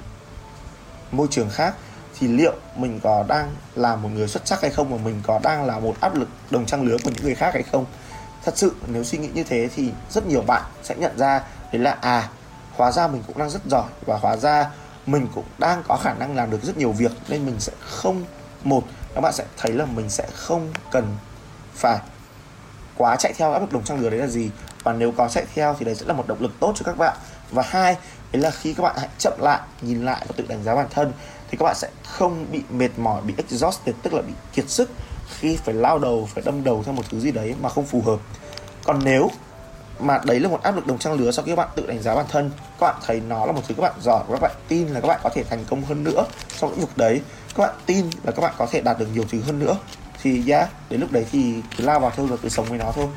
môi 1.12 1.28
trường 1.32 1.50
khác 1.50 1.76
thì 2.20 2.28
liệu 2.28 2.54
mình 2.76 3.00
có 3.04 3.26
đang 3.28 3.56
là 3.76 3.96
một 3.96 4.10
người 4.14 4.28
xuất 4.28 4.48
sắc 4.48 4.62
hay 4.62 4.72
không 4.72 4.92
và 4.92 4.98
mình 5.04 5.22
có 5.28 5.40
đang 5.44 5.66
là 5.66 5.80
một 5.80 5.96
áp 6.00 6.16
lực 6.16 6.30
đồng 6.50 6.66
trang 6.66 6.84
lứa 6.84 6.98
của 7.04 7.10
những 7.10 7.24
người 7.24 7.36
khác 7.36 7.54
hay 7.54 7.64
không? 7.64 7.86
Thật 8.44 8.58
sự 8.58 8.76
nếu 8.88 9.04
suy 9.04 9.18
nghĩ 9.18 9.30
như 9.34 9.44
thế 9.44 9.70
thì 9.76 9.92
rất 10.10 10.28
nhiều 10.28 10.42
bạn 10.42 10.64
sẽ 10.84 10.96
nhận 10.96 11.18
ra 11.18 11.42
đấy 11.72 11.82
là 11.82 11.98
à 12.02 12.30
hóa 12.78 12.92
ra 12.92 13.08
mình 13.08 13.24
cũng 13.28 13.38
đang 13.38 13.50
rất 13.50 13.62
giỏi 13.66 13.90
và 14.06 14.18
hóa 14.18 14.38
ra 14.38 14.70
mình 15.06 15.28
cũng 15.36 15.46
đang 15.58 15.84
có 15.88 15.98
khả 16.04 16.14
năng 16.14 16.36
làm 16.36 16.52
được 16.52 16.64
rất 16.64 16.78
nhiều 16.78 16.92
việc 16.92 17.12
nên 17.28 17.46
mình 17.46 17.60
sẽ 17.60 17.74
không, 17.80 18.26
một, 18.64 18.84
các 19.16 19.22
bạn 19.22 19.34
sẽ 19.34 19.46
thấy 19.58 19.72
là 19.72 19.86
mình 19.86 20.10
sẽ 20.10 20.28
không 20.34 20.74
cần 20.92 21.16
phải 21.74 22.00
quá 22.98 23.16
chạy 23.16 23.34
theo 23.38 23.54
áp 23.54 23.60
lực 23.60 23.74
đồng 23.74 23.84
trang 23.84 24.00
lứa 24.00 24.10
đấy 24.10 24.20
là 24.20 24.28
gì. 24.28 24.50
Và 24.84 24.94
nếu 24.94 25.12
có 25.12 25.28
chạy 25.28 25.46
theo 25.56 25.76
thì 25.80 25.86
đấy 25.86 25.96
sẽ 25.96 26.06
là 26.06 26.14
một 26.14 26.28
động 26.28 26.42
lực 26.42 26.52
tốt 26.60 26.74
cho 26.76 26.84
các 26.86 26.98
bạn. 26.98 27.18
Và 27.52 27.64
hai, 27.66 27.98
đấy 28.32 28.42
là 28.42 28.52
khi 28.52 28.74
các 28.74 28.84
bạn 28.84 28.96
hãy 29.00 29.10
chậm 29.18 29.34
lại, 29.40 29.60
nhìn 29.82 30.06
lại 30.06 30.26
và 30.28 30.34
tự 30.38 30.46
đánh 30.48 30.64
giá 30.64 30.76
bản 30.76 30.88
thân 30.90 31.14
thì 31.50 31.58
các 31.58 31.64
bạn 31.64 31.76
sẽ 31.76 31.90
không 32.06 32.46
bị 32.52 32.62
mệt 32.70 32.90
mỏi, 32.98 33.22
bị 33.22 33.34
exhausted, 33.38 33.96
tức 34.04 34.14
là 34.14 34.22
bị 34.22 34.34
kiệt 34.54 34.70
sức 34.70 34.90
khi 35.40 35.58
phải 35.58 35.74
lao 35.74 36.00
đầu, 36.00 36.30
phải 36.34 36.44
đâm 36.46 36.64
đầu 36.64 36.84
theo 36.86 36.94
một 36.94 37.04
thứ 37.10 37.20
gì 37.20 37.32
đấy 37.32 37.56
mà 37.62 37.70
không 37.70 37.86
phù 37.86 38.02
hợp. 38.02 38.20
Còn 38.84 39.00
nếu 39.04 39.30
mà 40.02 40.20
đấy 40.26 40.40
là 40.40 40.50
một 40.50 40.64
áp 40.64 40.76
lực 40.76 40.88
đồng 40.88 40.98
trang 40.98 41.14
lứa 41.14 41.32
sau 41.32 41.46
khi 41.46 41.52
các 41.52 41.56
bạn 41.56 41.70
tự 41.76 41.88
đánh 41.88 42.02
giá 42.02 42.16
bản 42.16 42.26
thân. 42.30 42.52
Các 42.80 42.88
bạn 42.88 42.96
thấy 43.06 43.22
nó 43.28 43.46
là 43.46 43.52
một 43.52 43.62
thứ 43.68 43.76
các 43.76 43.82
bạn 43.82 43.94
giỏi 44.02 44.24
và 44.28 44.36
các 44.36 44.42
bạn 44.42 44.52
tin 44.68 44.88
là 44.88 45.00
các 45.00 45.08
bạn 45.08 45.20
có 45.24 45.30
thể 45.30 45.44
thành 45.44 45.66
công 45.70 45.84
hơn 45.84 46.04
nữa 46.04 46.26
trong 46.60 46.72
lĩnh 46.72 46.80
vực 46.80 46.98
đấy. 46.98 47.22
Các 47.56 47.64
bạn 47.64 47.76
tin 47.86 48.06
là 48.24 48.32
các 48.32 48.42
bạn 48.42 48.54
có 48.58 48.68
thể 48.72 48.82
đạt 48.82 49.00
được 49.00 49.08
nhiều 49.14 49.24
thứ 49.32 49.42
hơn 49.42 49.60
nữa. 49.60 49.78
Thì 50.22 50.44
yeah, 50.48 50.70
đến 50.90 51.02
lúc 51.02 51.12
đấy 51.12 51.26
thì 51.32 51.54
cứ 51.78 51.84
lao 51.84 52.00
vào 52.00 52.12
thôi 52.16 52.28
và 52.28 52.38
cứ 52.38 52.50
sống 52.50 52.66
với 52.66 52.78
nó 52.78 52.92
thôi. 52.96 53.08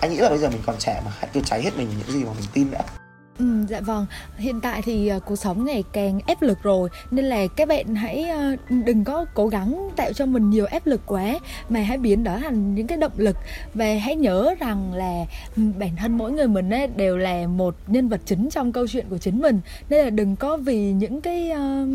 Anh 0.00 0.10
nghĩ 0.10 0.16
là 0.16 0.28
bây 0.28 0.38
giờ 0.38 0.48
mình 0.48 0.62
còn 0.66 0.76
trẻ 0.78 1.02
mà 1.04 1.12
hãy 1.18 1.30
cứ 1.32 1.40
cháy 1.44 1.62
hết 1.62 1.76
mình 1.76 1.88
những 1.98 2.12
gì 2.12 2.24
mà 2.24 2.32
mình 2.32 2.48
tin 2.52 2.70
đã. 2.70 3.01
Ừ, 3.38 3.44
dạ 3.68 3.80
vâng. 3.80 4.06
Hiện 4.36 4.60
tại 4.60 4.82
thì 4.84 5.08
ờ, 5.08 5.20
cuộc 5.20 5.36
sống 5.36 5.64
ngày 5.64 5.84
càng 5.92 6.20
ép 6.26 6.42
lực 6.42 6.62
rồi 6.62 6.88
nên 7.10 7.24
là 7.24 7.46
các 7.46 7.68
bạn 7.68 7.94
hãy 7.94 8.22
ờ, 8.28 8.56
đừng 8.84 9.04
có 9.04 9.24
cố 9.34 9.48
gắng 9.48 9.88
tạo 9.96 10.12
cho 10.12 10.26
mình 10.26 10.50
nhiều 10.50 10.66
áp 10.66 10.86
lực 10.86 11.00
quá 11.06 11.38
mà 11.68 11.80
hãy 11.80 11.98
biến 11.98 12.24
đó 12.24 12.38
thành 12.42 12.74
những 12.74 12.86
cái 12.86 12.98
động 12.98 13.12
lực. 13.16 13.36
Và 13.74 13.86
hãy 14.02 14.16
nhớ 14.16 14.54
rằng 14.60 14.94
là 14.94 15.24
ừ, 15.56 15.62
bản 15.78 15.96
thân 15.96 16.18
mỗi 16.18 16.32
người 16.32 16.48
mình 16.48 16.70
ấy, 16.70 16.86
đều 16.86 17.18
là 17.18 17.46
một 17.46 17.74
nhân 17.86 18.08
vật 18.08 18.20
chính 18.26 18.50
trong 18.50 18.72
câu 18.72 18.86
chuyện 18.86 19.06
của 19.10 19.18
chính 19.18 19.40
mình 19.40 19.60
nên 19.88 20.04
là 20.04 20.10
đừng 20.10 20.36
có 20.36 20.56
vì 20.56 20.92
những 20.92 21.20
cái 21.20 21.50
ờ, 21.50 21.86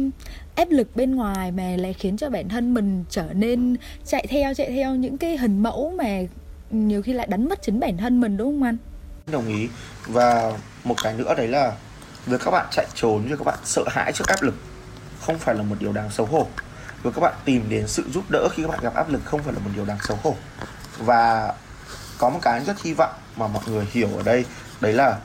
áp 0.55 0.67
lực 0.69 0.95
bên 0.95 1.15
ngoài 1.15 1.51
mà 1.51 1.75
lại 1.77 1.93
khiến 1.93 2.17
cho 2.17 2.29
bản 2.29 2.49
thân 2.49 2.73
mình 2.73 3.03
trở 3.09 3.33
nên 3.33 3.75
chạy 4.05 4.27
theo 4.29 4.53
chạy 4.53 4.69
theo 4.71 4.95
những 4.95 5.17
cái 5.17 5.37
hình 5.37 5.63
mẫu 5.63 5.93
mà 5.97 6.19
nhiều 6.71 7.01
khi 7.01 7.13
lại 7.13 7.27
đánh 7.27 7.49
mất 7.49 7.61
chính 7.61 7.79
bản 7.79 7.97
thân 7.97 8.21
mình 8.21 8.37
đúng 8.37 8.47
không 8.47 8.63
anh? 8.63 8.77
Đồng 9.31 9.47
ý. 9.47 9.67
Và 10.07 10.57
một 10.87 10.95
cái 11.03 11.13
nữa 11.13 11.33
đấy 11.37 11.47
là 11.47 11.73
việc 12.25 12.41
các 12.45 12.51
bạn 12.51 12.65
chạy 12.71 12.87
trốn 12.95 13.23
việc 13.23 13.35
các 13.39 13.45
bạn 13.45 13.59
sợ 13.63 13.83
hãi 13.87 14.11
trước 14.13 14.27
áp 14.27 14.41
lực 14.41 14.53
không 15.21 15.39
phải 15.39 15.55
là 15.55 15.63
một 15.63 15.75
điều 15.79 15.93
đáng 15.93 16.09
xấu 16.11 16.25
hổ. 16.25 16.47
Việc 17.03 17.11
các 17.15 17.21
bạn 17.21 17.33
tìm 17.45 17.69
đến 17.69 17.87
sự 17.87 18.03
giúp 18.13 18.23
đỡ 18.29 18.47
khi 18.51 18.63
các 18.63 18.69
bạn 18.69 18.79
gặp 18.81 18.95
áp 18.95 19.09
lực 19.09 19.21
không 19.25 19.43
phải 19.43 19.53
là 19.53 19.59
một 19.59 19.69
điều 19.75 19.85
đáng 19.85 19.97
xấu 20.07 20.17
hổ. 20.23 20.35
Và 20.97 21.53
có 22.17 22.29
một 22.29 22.39
cái 22.41 22.63
rất 22.65 22.81
hy 22.81 22.93
vọng 22.93 23.11
mà 23.35 23.47
mọi 23.47 23.63
người 23.67 23.87
hiểu 23.91 24.09
ở 24.17 24.23
đây 24.23 24.45
đấy 24.81 24.93
là 24.93 25.17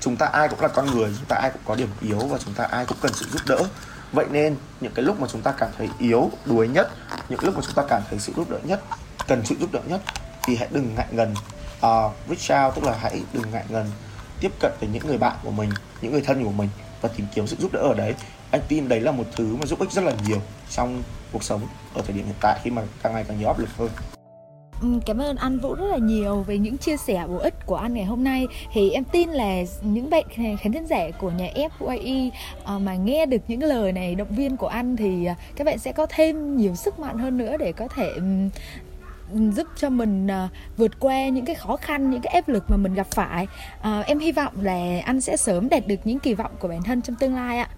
chúng 0.00 0.16
ta 0.16 0.26
ai 0.26 0.48
cũng 0.48 0.60
là 0.60 0.68
con 0.68 0.86
người 0.86 1.14
chúng 1.16 1.26
ta 1.28 1.36
ai 1.36 1.50
cũng 1.50 1.62
có 1.64 1.74
điểm 1.74 1.88
yếu 2.00 2.18
và 2.18 2.38
chúng 2.44 2.54
ta 2.54 2.64
ai 2.64 2.86
cũng 2.86 2.98
cần 3.00 3.12
sự 3.14 3.26
giúp 3.32 3.40
đỡ. 3.46 3.58
Vậy 4.12 4.26
nên 4.30 4.56
những 4.80 4.92
cái 4.94 5.04
lúc 5.04 5.20
mà 5.20 5.26
chúng 5.32 5.42
ta 5.42 5.52
cảm 5.52 5.70
thấy 5.78 5.88
yếu 5.98 6.30
đuối 6.44 6.68
nhất 6.68 6.90
những 7.28 7.40
lúc 7.42 7.56
mà 7.56 7.60
chúng 7.64 7.74
ta 7.74 7.82
cảm 7.88 8.02
thấy 8.10 8.18
sự 8.18 8.32
giúp 8.36 8.50
đỡ 8.50 8.58
nhất 8.64 8.80
cần 9.28 9.42
sự 9.44 9.54
giúp 9.60 9.72
đỡ 9.72 9.80
nhất 9.86 10.00
thì 10.42 10.56
hãy 10.56 10.68
đừng 10.72 10.94
ngại 10.94 11.06
ngần. 11.10 11.34
Uh, 11.86 12.12
reach 12.28 12.64
out 12.64 12.74
tức 12.74 12.84
là 12.84 12.96
hãy 13.00 13.22
đừng 13.32 13.50
ngại 13.50 13.64
ngần 13.68 13.90
tiếp 14.40 14.52
cận 14.60 14.72
với 14.80 14.88
những 14.92 15.06
người 15.06 15.18
bạn 15.18 15.36
của 15.44 15.50
mình, 15.50 15.70
những 16.02 16.12
người 16.12 16.22
thân 16.22 16.44
của 16.44 16.52
mình 16.52 16.68
và 17.00 17.08
tìm 17.16 17.26
kiếm 17.34 17.46
sự 17.46 17.56
giúp 17.60 17.72
đỡ 17.72 17.80
ở 17.80 17.94
đấy. 17.94 18.14
Anh 18.50 18.60
tin 18.68 18.88
đấy 18.88 19.00
là 19.00 19.12
một 19.12 19.24
thứ 19.36 19.56
mà 19.56 19.66
giúp 19.66 19.78
ích 19.78 19.92
rất 19.92 20.04
là 20.04 20.12
nhiều 20.28 20.40
trong 20.70 21.02
cuộc 21.32 21.42
sống 21.42 21.60
ở 21.94 22.02
thời 22.02 22.16
điểm 22.16 22.24
hiện 22.24 22.34
tại 22.40 22.60
khi 22.62 22.70
mà 22.70 22.82
càng 23.02 23.12
ngày 23.12 23.24
càng 23.28 23.38
nhiều 23.38 23.48
áp 23.48 23.58
lực 23.58 23.68
hơn. 23.76 23.90
Ừ, 24.82 24.88
cảm 25.06 25.18
ơn 25.18 25.36
anh 25.36 25.58
Vũ 25.58 25.74
rất 25.74 25.86
là 25.86 25.98
nhiều 25.98 26.42
về 26.42 26.58
những 26.58 26.78
chia 26.78 26.96
sẻ 26.96 27.24
bổ 27.28 27.36
ích 27.36 27.66
của 27.66 27.76
anh 27.76 27.94
ngày 27.94 28.04
hôm 28.04 28.24
nay. 28.24 28.46
Thì 28.72 28.90
em 28.90 29.04
tin 29.04 29.28
là 29.28 29.54
những 29.82 30.10
bạn 30.10 30.24
khán 30.34 30.72
thính 30.72 30.86
giả 30.86 31.10
của 31.18 31.30
nhà 31.30 31.48
FYE 31.54 32.30
ờ, 32.64 32.78
mà 32.78 32.94
nghe 32.94 33.26
được 33.26 33.40
những 33.48 33.62
lời 33.62 33.92
này, 33.92 34.14
động 34.14 34.28
viên 34.30 34.56
của 34.56 34.66
anh 34.66 34.96
Thì 34.96 35.24
ờ, 35.24 35.34
các 35.56 35.64
bạn 35.64 35.78
sẽ 35.78 35.92
có 35.92 36.06
thêm 36.10 36.56
nhiều 36.56 36.74
sức 36.74 36.98
mạnh 36.98 37.18
hơn 37.18 37.38
nữa 37.38 37.56
để 37.56 37.72
có 37.72 37.88
thể 37.88 38.10
giúp 39.32 39.66
cho 39.76 39.90
mình 39.90 40.26
uh, 40.26 40.50
vượt 40.76 41.00
qua 41.00 41.28
những 41.28 41.44
cái 41.44 41.54
khó 41.54 41.76
khăn 41.76 42.10
những 42.10 42.20
cái 42.20 42.34
áp 42.34 42.48
lực 42.48 42.64
mà 42.70 42.76
mình 42.76 42.94
gặp 42.94 43.06
phải. 43.10 43.46
Uh, 43.80 44.06
em 44.06 44.18
hy 44.18 44.32
vọng 44.32 44.52
là 44.62 45.00
anh 45.04 45.20
sẽ 45.20 45.36
sớm 45.36 45.68
đạt 45.68 45.86
được 45.86 45.96
những 46.04 46.18
kỳ 46.18 46.34
vọng 46.34 46.52
của 46.58 46.68
bản 46.68 46.82
thân 46.82 47.02
trong 47.02 47.16
tương 47.16 47.34
lai 47.34 47.58
ạ. 47.58 47.68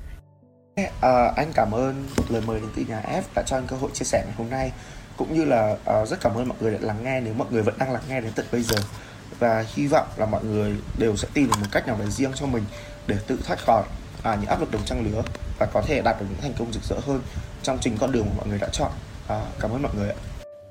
Dạ, 0.76 0.90
à, 1.00 1.32
anh 1.36 1.52
cảm 1.54 1.70
ơn 1.70 2.06
lời 2.28 2.42
mời 2.46 2.60
đến 2.60 2.70
từ 2.76 2.84
nhà 2.88 3.02
F 3.08 3.22
đã 3.34 3.42
cho 3.46 3.56
anh 3.56 3.66
cơ 3.66 3.76
hội 3.76 3.90
chia 3.94 4.04
sẻ 4.04 4.22
ngày 4.26 4.34
hôm 4.38 4.50
nay. 4.50 4.72
Cũng 5.16 5.34
như 5.34 5.44
là 5.44 5.76
uh, 6.00 6.08
rất 6.08 6.20
cảm 6.20 6.34
ơn 6.34 6.48
mọi 6.48 6.58
người 6.60 6.72
đã 6.72 6.78
lắng 6.80 7.02
nghe 7.02 7.20
nếu 7.20 7.34
mọi 7.34 7.48
người 7.50 7.62
vẫn 7.62 7.74
đang 7.78 7.92
lắng 7.92 8.02
nghe 8.08 8.20
đến 8.20 8.32
tận 8.34 8.46
bây 8.52 8.62
giờ. 8.62 8.76
Và 9.38 9.64
hy 9.74 9.86
vọng 9.86 10.06
là 10.16 10.26
mọi 10.26 10.44
người 10.44 10.76
đều 10.98 11.16
sẽ 11.16 11.28
tìm 11.34 11.46
được 11.46 11.56
một 11.60 11.66
cách 11.72 11.86
nào 11.86 11.96
đấy 11.98 12.10
riêng 12.10 12.32
cho 12.34 12.46
mình 12.46 12.64
để 13.06 13.16
tự 13.26 13.38
thoát 13.44 13.58
khỏi 13.64 13.82
à, 14.22 14.34
những 14.34 14.48
áp 14.48 14.60
lực 14.60 14.70
đồng 14.70 14.84
trang 14.84 15.04
lứa 15.04 15.22
và 15.58 15.66
có 15.66 15.82
thể 15.82 16.02
đạt 16.02 16.20
được 16.20 16.26
những 16.30 16.40
thành 16.40 16.52
công 16.58 16.72
rực 16.72 16.82
rỡ 16.82 16.96
hơn 17.06 17.20
trong 17.62 17.78
chính 17.80 17.96
con 17.98 18.12
đường 18.12 18.26
mà 18.26 18.32
mọi 18.36 18.46
người 18.48 18.58
đã 18.58 18.68
chọn. 18.72 18.90
À, 19.28 19.40
cảm 19.60 19.70
ơn 19.70 19.82
mọi 19.82 19.94
người 19.94 20.08
ạ 20.08 20.14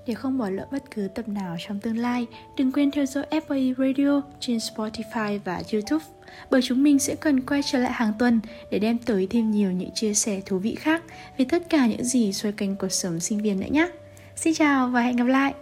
để 0.10 0.16
không 0.16 0.38
bỏ 0.38 0.50
lỡ 0.50 0.66
bất 0.72 0.92
cứ 0.96 1.08
tập 1.08 1.28
nào 1.28 1.56
trong 1.60 1.80
tương 1.80 1.98
lai, 1.98 2.28
đừng 2.58 2.72
quên 2.72 2.92
theo 2.92 3.06
dõi 3.06 3.26
FAE 3.32 3.74
Radio 3.78 4.22
trên 4.40 4.58
Spotify 4.58 5.40
và 5.46 5.62
YouTube 5.74 6.06
bởi 6.50 6.62
chúng 6.62 6.84
mình 6.84 7.00
sẽ 7.00 7.16
cần 7.16 7.42
quay 7.42 7.62
trở 7.64 7.80
lại 7.80 7.92
hàng 7.94 8.14
tuần 8.20 8.40
để 8.72 8.80
đem 8.80 8.98
tới 8.98 9.28
thêm 9.30 9.52
nhiều 9.52 9.72
những 9.72 9.92
chia 9.92 10.14
sẻ 10.14 10.42
thú 10.46 10.60
vị 10.60 10.76
khác 10.76 11.04
về 11.38 11.46
tất 11.50 11.70
cả 11.70 11.88
những 11.88 12.04
gì 12.04 12.34
xoay 12.34 12.54
quanh 12.60 12.76
cuộc 12.76 12.92
sống 12.92 13.20
sinh 13.20 13.42
viên 13.42 13.60
nữa 13.60 13.68
nhé. 13.72 13.90
Xin 14.36 14.54
chào 14.54 14.88
và 14.88 15.02
hẹn 15.02 15.16
gặp 15.16 15.28
lại! 15.28 15.54